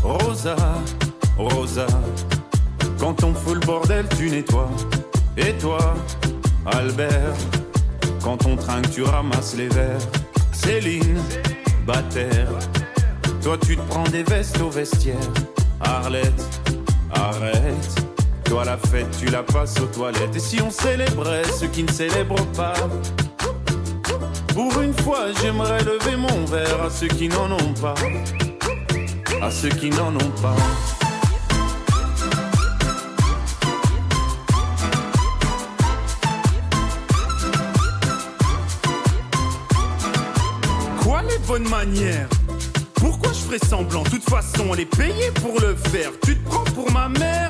Rosa, 0.03 0.57
Rosa, 1.39 1.87
quand 2.99 3.23
on 3.23 3.33
fout 3.33 3.55
le 3.55 3.61
bordel, 3.61 4.05
tu 4.19 4.29
nettoies. 4.29 4.69
Et 5.37 5.53
toi, 5.59 5.95
Albert, 6.67 7.37
quand 8.21 8.47
on 8.47 8.57
trinque, 8.57 8.91
tu 8.91 9.05
ramasses 9.05 9.55
les 9.55 9.69
verres. 9.69 10.01
Céline, 10.53 11.21
Bataire, 11.87 12.51
toi 13.45 13.57
tu 13.65 13.77
te 13.77 13.83
prends 13.83 14.09
des 14.09 14.25
vestes 14.25 14.61
au 14.61 14.71
vestiaire. 14.71 15.15
Arlette, 15.81 16.61
arrête. 17.15 17.95
Toi 18.43 18.65
la 18.65 18.77
fête, 18.77 19.17
tu 19.21 19.27
la 19.27 19.45
passes 19.45 19.79
aux 19.79 19.87
toilettes. 19.87 20.35
Et 20.35 20.41
si 20.41 20.61
on 20.61 20.71
célébrait 20.73 21.45
ceux 21.45 21.69
qui 21.69 21.85
ne 21.85 21.93
célèbrent 21.93 22.45
pas? 22.57 22.75
Pour 24.55 24.81
une 24.83 24.95
fois, 24.95 25.27
j'aimerais 25.41 25.83
lever 25.85 26.17
mon 26.17 26.45
verre 26.45 26.83
à 26.85 26.91
ceux 26.91 27.09
qui 27.09 27.29
n'en 27.29 27.51
ont 27.53 27.75
pas. 27.81 27.95
À 29.43 29.51
ceux 29.51 29.69
qui 29.69 29.91
n'en 29.91 30.15
ont 30.15 30.33
pas. 30.43 30.57
Quoi 41.03 41.23
les 41.23 41.39
bonnes 41.47 41.69
manières? 41.69 42.29
Pourquoi 42.95 43.33
je 43.33 43.39
ferais 43.39 43.59
semblant? 43.59 44.03
De 44.03 44.11
toute 44.11 44.29
façon, 44.29 44.75
elle 44.75 44.81
est 44.81 44.97
payée 44.97 45.31
pour 45.43 45.61
le 45.61 45.75
faire. 45.75 46.11
Tu 46.25 46.37
te 46.37 46.49
prends 46.49 46.65
pour 46.65 46.91
ma 46.93 47.09
mère? 47.09 47.50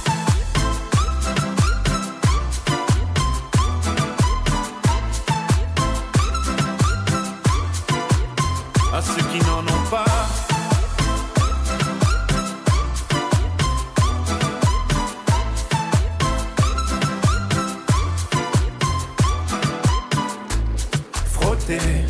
Frotter, 21.71 22.05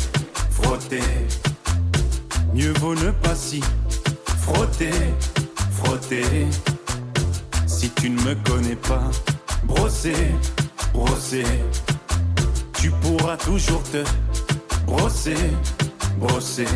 frotter. 0.50 1.02
Mieux 2.54 2.72
vaut 2.80 2.94
ne 2.94 3.10
pas 3.10 3.34
s'y 3.34 3.62
frotter, 4.40 4.90
frotter. 5.70 6.46
Si 7.66 7.90
tu 7.90 8.10
ne 8.10 8.20
me 8.22 8.34
connais 8.48 8.76
pas, 8.76 9.10
brosser, 9.64 10.34
brosser. 10.92 11.44
Tu 12.74 12.90
pourras 12.90 13.36
toujours 13.36 13.82
te 13.84 14.04
brosser, 14.86 15.36
brosser. 16.16 16.66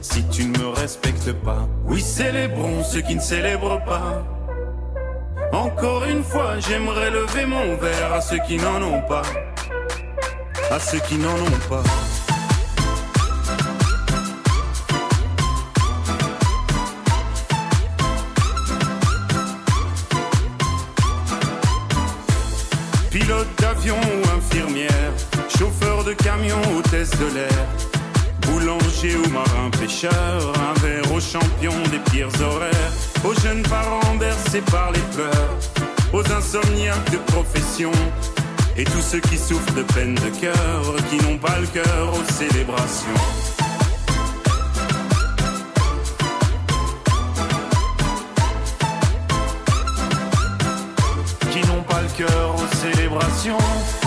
Si 0.00 0.24
tu 0.28 0.46
ne 0.46 0.58
me 0.58 0.68
respectes 0.68 1.32
pas, 1.32 1.68
oui, 1.84 2.00
célébrons 2.00 2.84
ceux 2.84 3.02
qui 3.02 3.14
ne 3.14 3.20
célèbrent 3.20 3.84
pas. 3.84 4.24
Encore 5.52 6.04
une 6.04 6.24
fois, 6.24 6.58
j'aimerais 6.58 7.10
lever 7.10 7.46
mon 7.46 7.76
verre 7.76 8.14
à 8.14 8.20
ceux 8.20 8.38
qui 8.46 8.56
n'en 8.56 8.82
ont 8.82 9.02
pas. 9.02 9.22
À 10.68 10.80
ceux 10.80 10.98
qui 10.98 11.16
n'en 11.16 11.34
ont 11.34 11.60
pas. 11.68 11.82
Pilote 23.10 23.46
d'avion 23.58 23.96
ou 23.96 24.36
infirmière, 24.36 24.90
chauffeur 25.56 26.04
de 26.04 26.12
camion, 26.12 26.60
hôtesse 26.76 27.10
de 27.10 27.34
l'air, 27.34 27.66
boulanger 28.42 29.16
ou 29.16 29.30
marin 29.30 29.70
pêcheur, 29.78 30.12
un 30.12 30.78
verre 30.80 31.12
aux 31.12 31.20
champions 31.20 31.82
des 31.90 31.98
pires 32.10 32.28
horaires, 32.42 32.92
aux 33.24 33.34
jeunes 33.40 33.62
parents 33.62 34.16
bercés 34.16 34.62
par 34.70 34.90
les 34.90 35.00
pleurs, 35.14 35.56
aux 36.12 36.32
insomniaques 36.32 37.10
de 37.10 37.18
profession, 37.32 37.92
et 38.78 38.84
tous 38.84 39.00
ceux 39.00 39.20
qui 39.20 39.38
souffrent 39.38 39.74
de 39.74 39.82
peine 39.82 40.14
de 40.14 40.28
cœur, 40.40 40.96
qui 41.10 41.16
n'ont 41.24 41.38
pas 41.38 41.58
le 41.58 41.66
cœur 41.66 42.12
aux 42.12 42.32
célébrations. 42.32 43.08
Qui 51.50 51.66
n'ont 51.66 51.82
pas 51.82 52.02
le 52.02 52.24
cœur 52.24 52.54
aux 52.54 52.76
célébrations. 52.76 54.05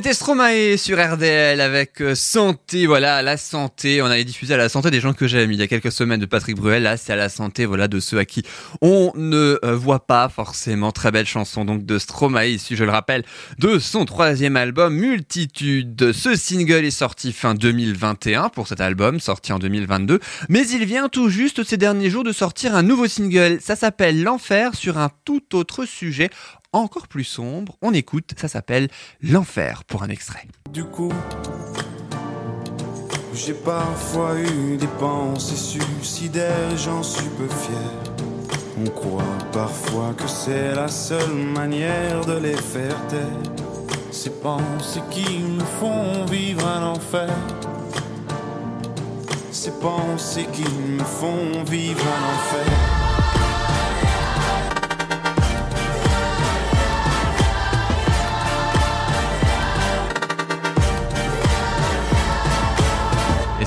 C'était 0.00 0.14
Stromae 0.14 0.78
sur 0.78 0.96
RDL 0.98 1.60
avec 1.60 2.00
euh, 2.00 2.14
Santé, 2.14 2.86
voilà, 2.86 3.20
la 3.20 3.36
santé. 3.36 4.00
On 4.00 4.06
avait 4.06 4.24
diffusé 4.24 4.54
à 4.54 4.56
la 4.56 4.70
santé 4.70 4.90
des 4.90 4.98
gens 4.98 5.12
que 5.12 5.28
j'aime 5.28 5.52
il 5.52 5.58
y 5.58 5.62
a 5.62 5.66
quelques 5.66 5.92
semaines 5.92 6.20
de 6.20 6.24
Patrick 6.24 6.56
Bruel. 6.56 6.84
Là, 6.84 6.96
c'est 6.96 7.12
à 7.12 7.16
la 7.16 7.28
santé, 7.28 7.66
voilà, 7.66 7.86
de 7.86 8.00
ceux 8.00 8.16
à 8.16 8.24
qui 8.24 8.42
on 8.80 9.12
ne 9.14 9.58
euh, 9.62 9.76
voit 9.76 10.06
pas 10.06 10.30
forcément. 10.30 10.90
Très 10.90 11.10
belle 11.10 11.26
chanson, 11.26 11.66
donc, 11.66 11.84
de 11.84 11.98
Stromae, 11.98 12.46
ici, 12.46 12.76
je 12.76 12.84
le 12.84 12.90
rappelle, 12.90 13.24
de 13.58 13.78
son 13.78 14.06
troisième 14.06 14.56
album, 14.56 14.94
Multitude. 14.94 16.12
Ce 16.12 16.34
single 16.34 16.86
est 16.86 16.90
sorti 16.90 17.34
fin 17.34 17.52
2021 17.52 18.48
pour 18.48 18.68
cet 18.68 18.80
album, 18.80 19.20
sorti 19.20 19.52
en 19.52 19.58
2022. 19.58 20.18
Mais 20.48 20.66
il 20.66 20.86
vient 20.86 21.10
tout 21.10 21.28
juste 21.28 21.62
ces 21.62 21.76
derniers 21.76 22.08
jours 22.08 22.24
de 22.24 22.32
sortir 22.32 22.74
un 22.74 22.82
nouveau 22.82 23.06
single. 23.06 23.58
Ça 23.60 23.76
s'appelle 23.76 24.22
L'Enfer 24.22 24.74
sur 24.74 24.96
un 24.96 25.10
tout 25.26 25.54
autre 25.54 25.84
sujet 25.84 26.30
encore 26.72 27.08
plus 27.08 27.24
sombre. 27.24 27.76
On 27.82 27.92
écoute, 27.92 28.34
ça 28.36 28.48
s'appelle 28.48 28.88
L'Enfer 29.22 29.84
pour 29.84 30.02
un 30.02 30.08
extrait. 30.08 30.46
Du 30.70 30.84
coup, 30.84 31.12
j'ai 33.34 33.54
parfois 33.54 34.38
eu 34.38 34.76
des 34.76 34.86
pensées 34.98 35.56
suicidaires, 35.56 36.76
j'en 36.76 37.02
suis 37.02 37.28
peu 37.30 37.48
fier. 37.48 38.12
On 38.78 38.88
croit 38.90 39.22
parfois 39.52 40.14
que 40.16 40.26
c'est 40.26 40.74
la 40.74 40.88
seule 40.88 41.34
manière 41.34 42.24
de 42.24 42.38
les 42.38 42.56
faire 42.56 43.06
taire. 43.08 43.26
Ces 44.10 44.30
pensées 44.30 45.02
qui 45.10 45.38
me 45.38 45.64
font 45.64 46.24
vivre 46.26 46.66
un 46.66 46.84
enfer. 46.92 47.30
Ces 49.50 49.72
pensées 49.72 50.46
qui 50.52 50.64
me 50.64 51.04
font 51.04 51.64
vivre 51.64 52.04
un 52.04 52.34
enfer. 52.34 52.89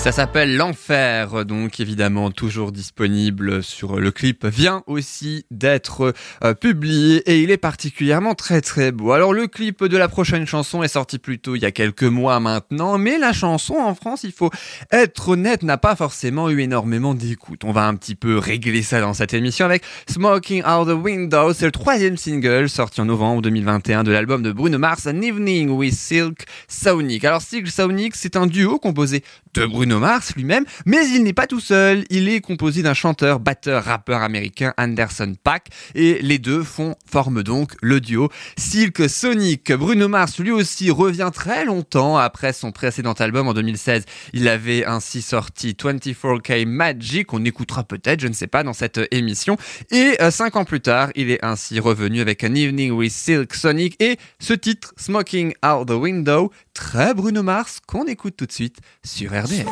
Ça 0.03 0.11
s'appelle 0.11 0.57
L'Enfer, 0.57 1.45
donc 1.45 1.79
évidemment 1.79 2.29
toujours 2.29 2.73
disponible 2.73 3.63
sur 3.63 4.01
le 4.01 4.11
clip, 4.11 4.45
vient 4.45 4.83
aussi 4.85 5.45
d'être 5.49 6.13
euh, 6.43 6.53
publié 6.53 7.19
et 7.25 7.41
il 7.41 7.51
est 7.51 7.57
particulièrement 7.57 8.35
très 8.35 8.59
très 8.59 8.91
beau. 8.91 9.13
Alors 9.13 9.31
le 9.31 9.47
clip 9.47 9.85
de 9.85 9.95
la 9.95 10.09
prochaine 10.09 10.45
chanson 10.45 10.83
est 10.83 10.89
sorti 10.89 11.19
plus 11.19 11.39
tôt 11.39 11.55
il 11.55 11.61
y 11.61 11.65
a 11.65 11.71
quelques 11.71 12.03
mois 12.03 12.41
maintenant, 12.41 12.97
mais 12.97 13.17
la 13.17 13.31
chanson 13.31 13.75
en 13.75 13.95
France, 13.95 14.25
il 14.25 14.33
faut 14.33 14.49
être 14.91 15.29
honnête, 15.29 15.63
n'a 15.63 15.77
pas 15.77 15.95
forcément 15.95 16.49
eu 16.49 16.59
énormément 16.59 17.13
d'écoute. 17.13 17.63
On 17.63 17.71
va 17.71 17.87
un 17.87 17.95
petit 17.95 18.15
peu 18.15 18.37
régler 18.37 18.81
ça 18.81 18.99
dans 18.99 19.13
cette 19.13 19.33
émission 19.33 19.65
avec 19.65 19.83
Smoking 20.09 20.65
Out 20.65 20.89
the 20.89 21.01
Window, 21.01 21.53
c'est 21.53 21.65
le 21.65 21.71
troisième 21.71 22.17
single 22.17 22.67
sorti 22.67 22.99
en 22.99 23.05
novembre 23.05 23.41
2021 23.41 24.03
de 24.03 24.11
l'album 24.11 24.43
de 24.43 24.51
Bruno 24.51 24.77
Mars, 24.77 25.07
An 25.07 25.21
Evening 25.21 25.69
with 25.69 25.93
Silk 25.93 26.43
Sonic. 26.67 27.23
Alors 27.23 27.41
Silk 27.41 27.69
Sonic, 27.69 28.17
c'est 28.17 28.35
un 28.35 28.47
duo 28.47 28.79
composé 28.79 29.23
de 29.53 29.65
Bruno 29.65 29.99
Mars 29.99 30.33
lui-même, 30.35 30.65
mais 30.85 31.07
il 31.09 31.23
n'est 31.23 31.33
pas 31.33 31.47
tout 31.47 31.59
seul. 31.59 32.05
Il 32.09 32.27
est 32.27 32.41
composé 32.41 32.81
d'un 32.81 32.93
chanteur, 32.93 33.39
batteur, 33.39 33.83
rappeur 33.83 34.21
américain 34.21 34.73
Anderson 34.77 35.35
Paak 35.43 35.67
et 35.95 36.19
les 36.21 36.39
deux 36.39 36.63
font 36.63 36.95
forment 37.09 37.43
donc 37.43 37.73
le 37.81 38.01
duo 38.01 38.29
Silk 38.57 39.09
Sonic. 39.09 39.71
Bruno 39.73 40.07
Mars 40.07 40.39
lui 40.39 40.51
aussi 40.51 40.89
revient 40.89 41.29
très 41.33 41.65
longtemps 41.65 42.17
après 42.17 42.53
son 42.53 42.71
précédent 42.71 43.13
album 43.13 43.47
en 43.47 43.53
2016. 43.53 44.05
Il 44.33 44.47
avait 44.47 44.85
ainsi 44.85 45.21
sorti 45.21 45.73
24K 45.73 46.65
Magic, 46.65 47.33
on 47.33 47.45
écoutera 47.45 47.83
peut-être, 47.83 48.21
je 48.21 48.27
ne 48.27 48.33
sais 48.33 48.47
pas, 48.47 48.63
dans 48.63 48.73
cette 48.73 48.99
émission. 49.11 49.57
Et 49.91 50.15
euh, 50.21 50.31
cinq 50.31 50.55
ans 50.55 50.65
plus 50.65 50.81
tard, 50.81 51.09
il 51.15 51.29
est 51.29 51.43
ainsi 51.43 51.79
revenu 51.79 52.21
avec 52.21 52.43
An 52.43 52.55
Evening 52.55 52.91
with 52.91 53.11
Silk 53.11 53.53
Sonic 53.53 54.01
et 54.01 54.17
ce 54.39 54.53
titre, 54.53 54.93
Smoking 54.97 55.53
Out 55.63 55.87
the 55.87 55.91
Window, 55.91 56.51
très 56.73 57.13
Bruno 57.13 57.43
Mars, 57.43 57.79
qu'on 57.85 58.05
écoute 58.05 58.35
tout 58.37 58.45
de 58.45 58.51
suite 58.51 58.77
sur 59.03 59.33
RDL. 59.43 59.67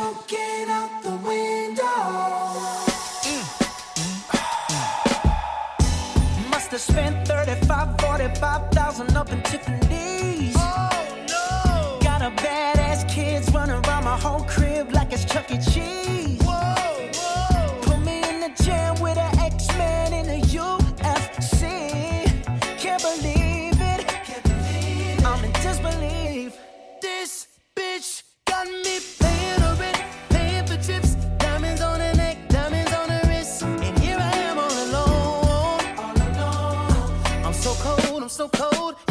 So 38.42 38.48
cold. 38.50 39.11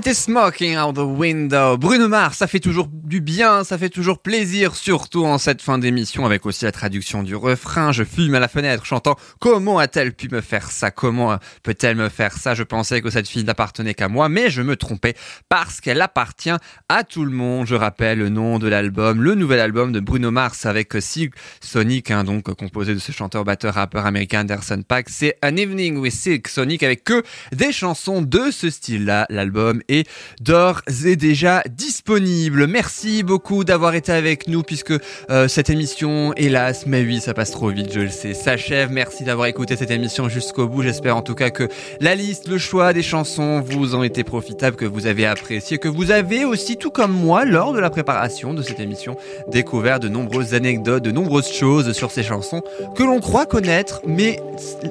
C'était 0.00 0.14
Smoking 0.14 0.78
Out 0.78 0.94
the 0.94 1.00
Window. 1.00 1.76
Bruno 1.76 2.08
Mars, 2.08 2.38
ça 2.38 2.46
fait 2.46 2.58
toujours 2.58 2.88
bien, 3.20 3.64
ça 3.64 3.78
fait 3.78 3.88
toujours 3.88 4.18
plaisir, 4.18 4.74
surtout 4.74 5.24
en 5.24 5.38
cette 5.38 5.62
fin 5.62 5.78
d'émission, 5.78 6.26
avec 6.26 6.46
aussi 6.46 6.64
la 6.64 6.72
traduction 6.72 7.22
du 7.22 7.34
refrain. 7.34 7.92
Je 7.92 8.04
fume 8.04 8.34
à 8.34 8.40
la 8.40 8.48
fenêtre 8.48 8.84
chantant 8.84 9.16
Comment 9.38 9.78
a-t-elle 9.78 10.12
pu 10.12 10.28
me 10.30 10.40
faire 10.40 10.70
ça? 10.70 10.90
Comment 10.90 11.38
peut-elle 11.62 11.96
me 11.96 12.08
faire 12.08 12.36
ça? 12.36 12.54
Je 12.54 12.62
pensais 12.62 13.00
que 13.00 13.10
cette 13.10 13.28
fille 13.28 13.44
n'appartenait 13.44 13.94
qu'à 13.94 14.08
moi, 14.08 14.28
mais 14.28 14.50
je 14.50 14.62
me 14.62 14.76
trompais 14.76 15.14
parce 15.48 15.80
qu'elle 15.80 16.00
appartient 16.00 16.50
à 16.88 17.04
tout 17.04 17.24
le 17.24 17.30
monde. 17.30 17.66
Je 17.66 17.74
rappelle 17.74 18.18
le 18.18 18.28
nom 18.28 18.58
de 18.58 18.68
l'album, 18.68 19.22
le 19.22 19.34
nouvel 19.34 19.60
album 19.60 19.92
de 19.92 20.00
Bruno 20.00 20.30
Mars 20.30 20.66
avec 20.66 20.94
Silk 21.00 21.34
Sonic, 21.60 22.10
hein, 22.10 22.24
donc 22.24 22.52
composé 22.54 22.94
de 22.94 22.98
ce 22.98 23.12
chanteur, 23.12 23.44
batteur, 23.44 23.74
rappeur 23.74 24.06
américain 24.06 24.40
Anderson 24.40 24.82
Paak. 24.86 25.08
C'est 25.08 25.36
An 25.44 25.56
Evening 25.56 25.98
with 25.98 26.14
Silk 26.14 26.48
Sonic 26.48 26.82
avec 26.82 27.04
que 27.04 27.22
des 27.52 27.72
chansons 27.72 28.22
de 28.22 28.50
ce 28.50 28.70
style-là. 28.70 29.26
L'album 29.28 29.82
est 29.88 30.08
d'ores 30.40 30.82
et 31.04 31.16
déjà 31.16 31.62
disponible. 31.68 32.66
Merci 32.66 33.09
beaucoup 33.24 33.64
d'avoir 33.64 33.94
été 33.94 34.12
avec 34.12 34.48
nous 34.48 34.62
puisque 34.62 34.92
euh, 35.30 35.48
cette 35.48 35.70
émission, 35.70 36.32
hélas, 36.36 36.84
mais 36.86 37.02
oui, 37.02 37.20
ça 37.20 37.34
passe 37.34 37.50
trop 37.50 37.68
vite, 37.68 37.92
je 37.92 38.00
le 38.00 38.08
sais, 38.08 38.34
s'achève. 38.34 38.90
Merci 38.90 39.24
d'avoir 39.24 39.48
écouté 39.48 39.76
cette 39.76 39.90
émission 39.90 40.28
jusqu'au 40.28 40.68
bout. 40.68 40.82
J'espère 40.82 41.16
en 41.16 41.22
tout 41.22 41.34
cas 41.34 41.50
que 41.50 41.68
la 42.00 42.14
liste, 42.14 42.48
le 42.48 42.58
choix 42.58 42.92
des 42.92 43.02
chansons 43.02 43.60
vous 43.60 43.94
ont 43.94 44.02
été 44.02 44.24
profitables, 44.24 44.76
que 44.76 44.84
vous 44.84 45.06
avez 45.06 45.26
apprécié, 45.26 45.78
que 45.78 45.88
vous 45.88 46.10
avez 46.10 46.44
aussi, 46.44 46.76
tout 46.76 46.90
comme 46.90 47.12
moi, 47.12 47.44
lors 47.44 47.72
de 47.72 47.80
la 47.80 47.90
préparation 47.90 48.54
de 48.54 48.62
cette 48.62 48.80
émission, 48.80 49.16
découvert 49.48 50.00
de 50.00 50.08
nombreuses 50.08 50.54
anecdotes, 50.54 51.02
de 51.02 51.10
nombreuses 51.10 51.52
choses 51.52 51.92
sur 51.92 52.10
ces 52.10 52.22
chansons 52.22 52.62
que 52.96 53.02
l'on 53.02 53.20
croit 53.20 53.46
connaître, 53.46 54.00
mais 54.06 54.40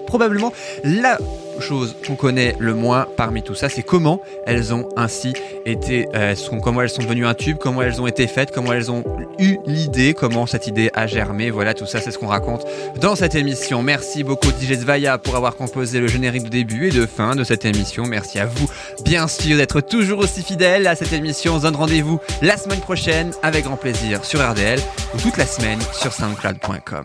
probablement 0.08 0.54
la 0.84 1.18
chose 1.62 1.96
qu'on 2.06 2.16
connaît 2.16 2.56
le 2.60 2.74
moins 2.74 3.08
parmi 3.18 3.44
tout 3.44 3.56
ça, 3.56 3.70
c'est 3.70 3.84
comment 3.84 4.22
elles 4.46 4.74
ont 4.74 4.88
ainsi 4.98 5.34
été, 5.66 6.08
euh, 6.16 6.36
comment 6.64 6.82
elles 6.82 6.90
sont 6.90 7.04
devenues 7.04 7.26
un 7.26 7.34
tube, 7.34 7.58
comment 7.60 7.82
elles 7.82 8.02
ont 8.02 8.08
été 8.08 8.28
faites, 8.28 8.52
comment 8.52 8.74
elles 8.74 8.92
ont 8.92 9.04
eu 9.40 9.58
l'idée, 9.66 10.14
comment 10.14 10.46
cette 10.46 10.68
idée 10.68 10.90
a 10.94 11.08
germé. 11.08 11.50
Voilà, 11.50 11.74
tout 11.74 11.86
ça, 11.86 12.00
c'est 12.00 12.12
ce 12.12 12.18
qu'on 12.18 12.28
raconte 12.28 12.66
dans 13.02 13.16
cette 13.16 13.36
émission. 13.36 13.82
Merci 13.82 14.24
beaucoup 14.24 14.50
DJ 14.50 14.74
Zvaya 14.74 15.18
pour 15.18 15.36
avoir 15.36 15.56
composé 15.56 16.00
le 16.00 16.08
générique 16.08 16.44
de 16.44 16.50
début 16.50 16.88
et 16.88 16.92
de 16.92 17.06
fin 17.06 17.36
de 17.36 17.44
cette 17.44 17.66
émission. 17.66 18.06
Merci 18.06 18.40
à 18.40 18.46
vous, 18.46 18.70
bien 19.04 19.28
sûr, 19.28 19.58
d'être 19.58 19.82
toujours 19.82 20.20
aussi 20.20 20.44
fidèles 20.44 20.88
à 20.88 20.96
cette 20.96 21.14
émission. 21.14 21.56
On 21.56 21.58
se 21.58 21.64
donne 21.64 21.76
rendez-vous 21.76 22.20
la 22.42 22.58
semaine 22.58 22.82
prochaine 22.82 23.32
avec 23.44 23.66
grand 23.66 23.78
plaisir 23.78 24.24
sur 24.26 24.40
RDL 24.48 24.80
ou 25.14 25.18
toute 25.18 25.38
la 25.38 25.46
semaine 25.46 25.80
sur 25.94 26.14
soundcloud.com. 26.14 27.04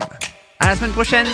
À 0.59 0.67
la 0.67 0.75
semaine 0.75 0.91
prochaine! 0.91 1.27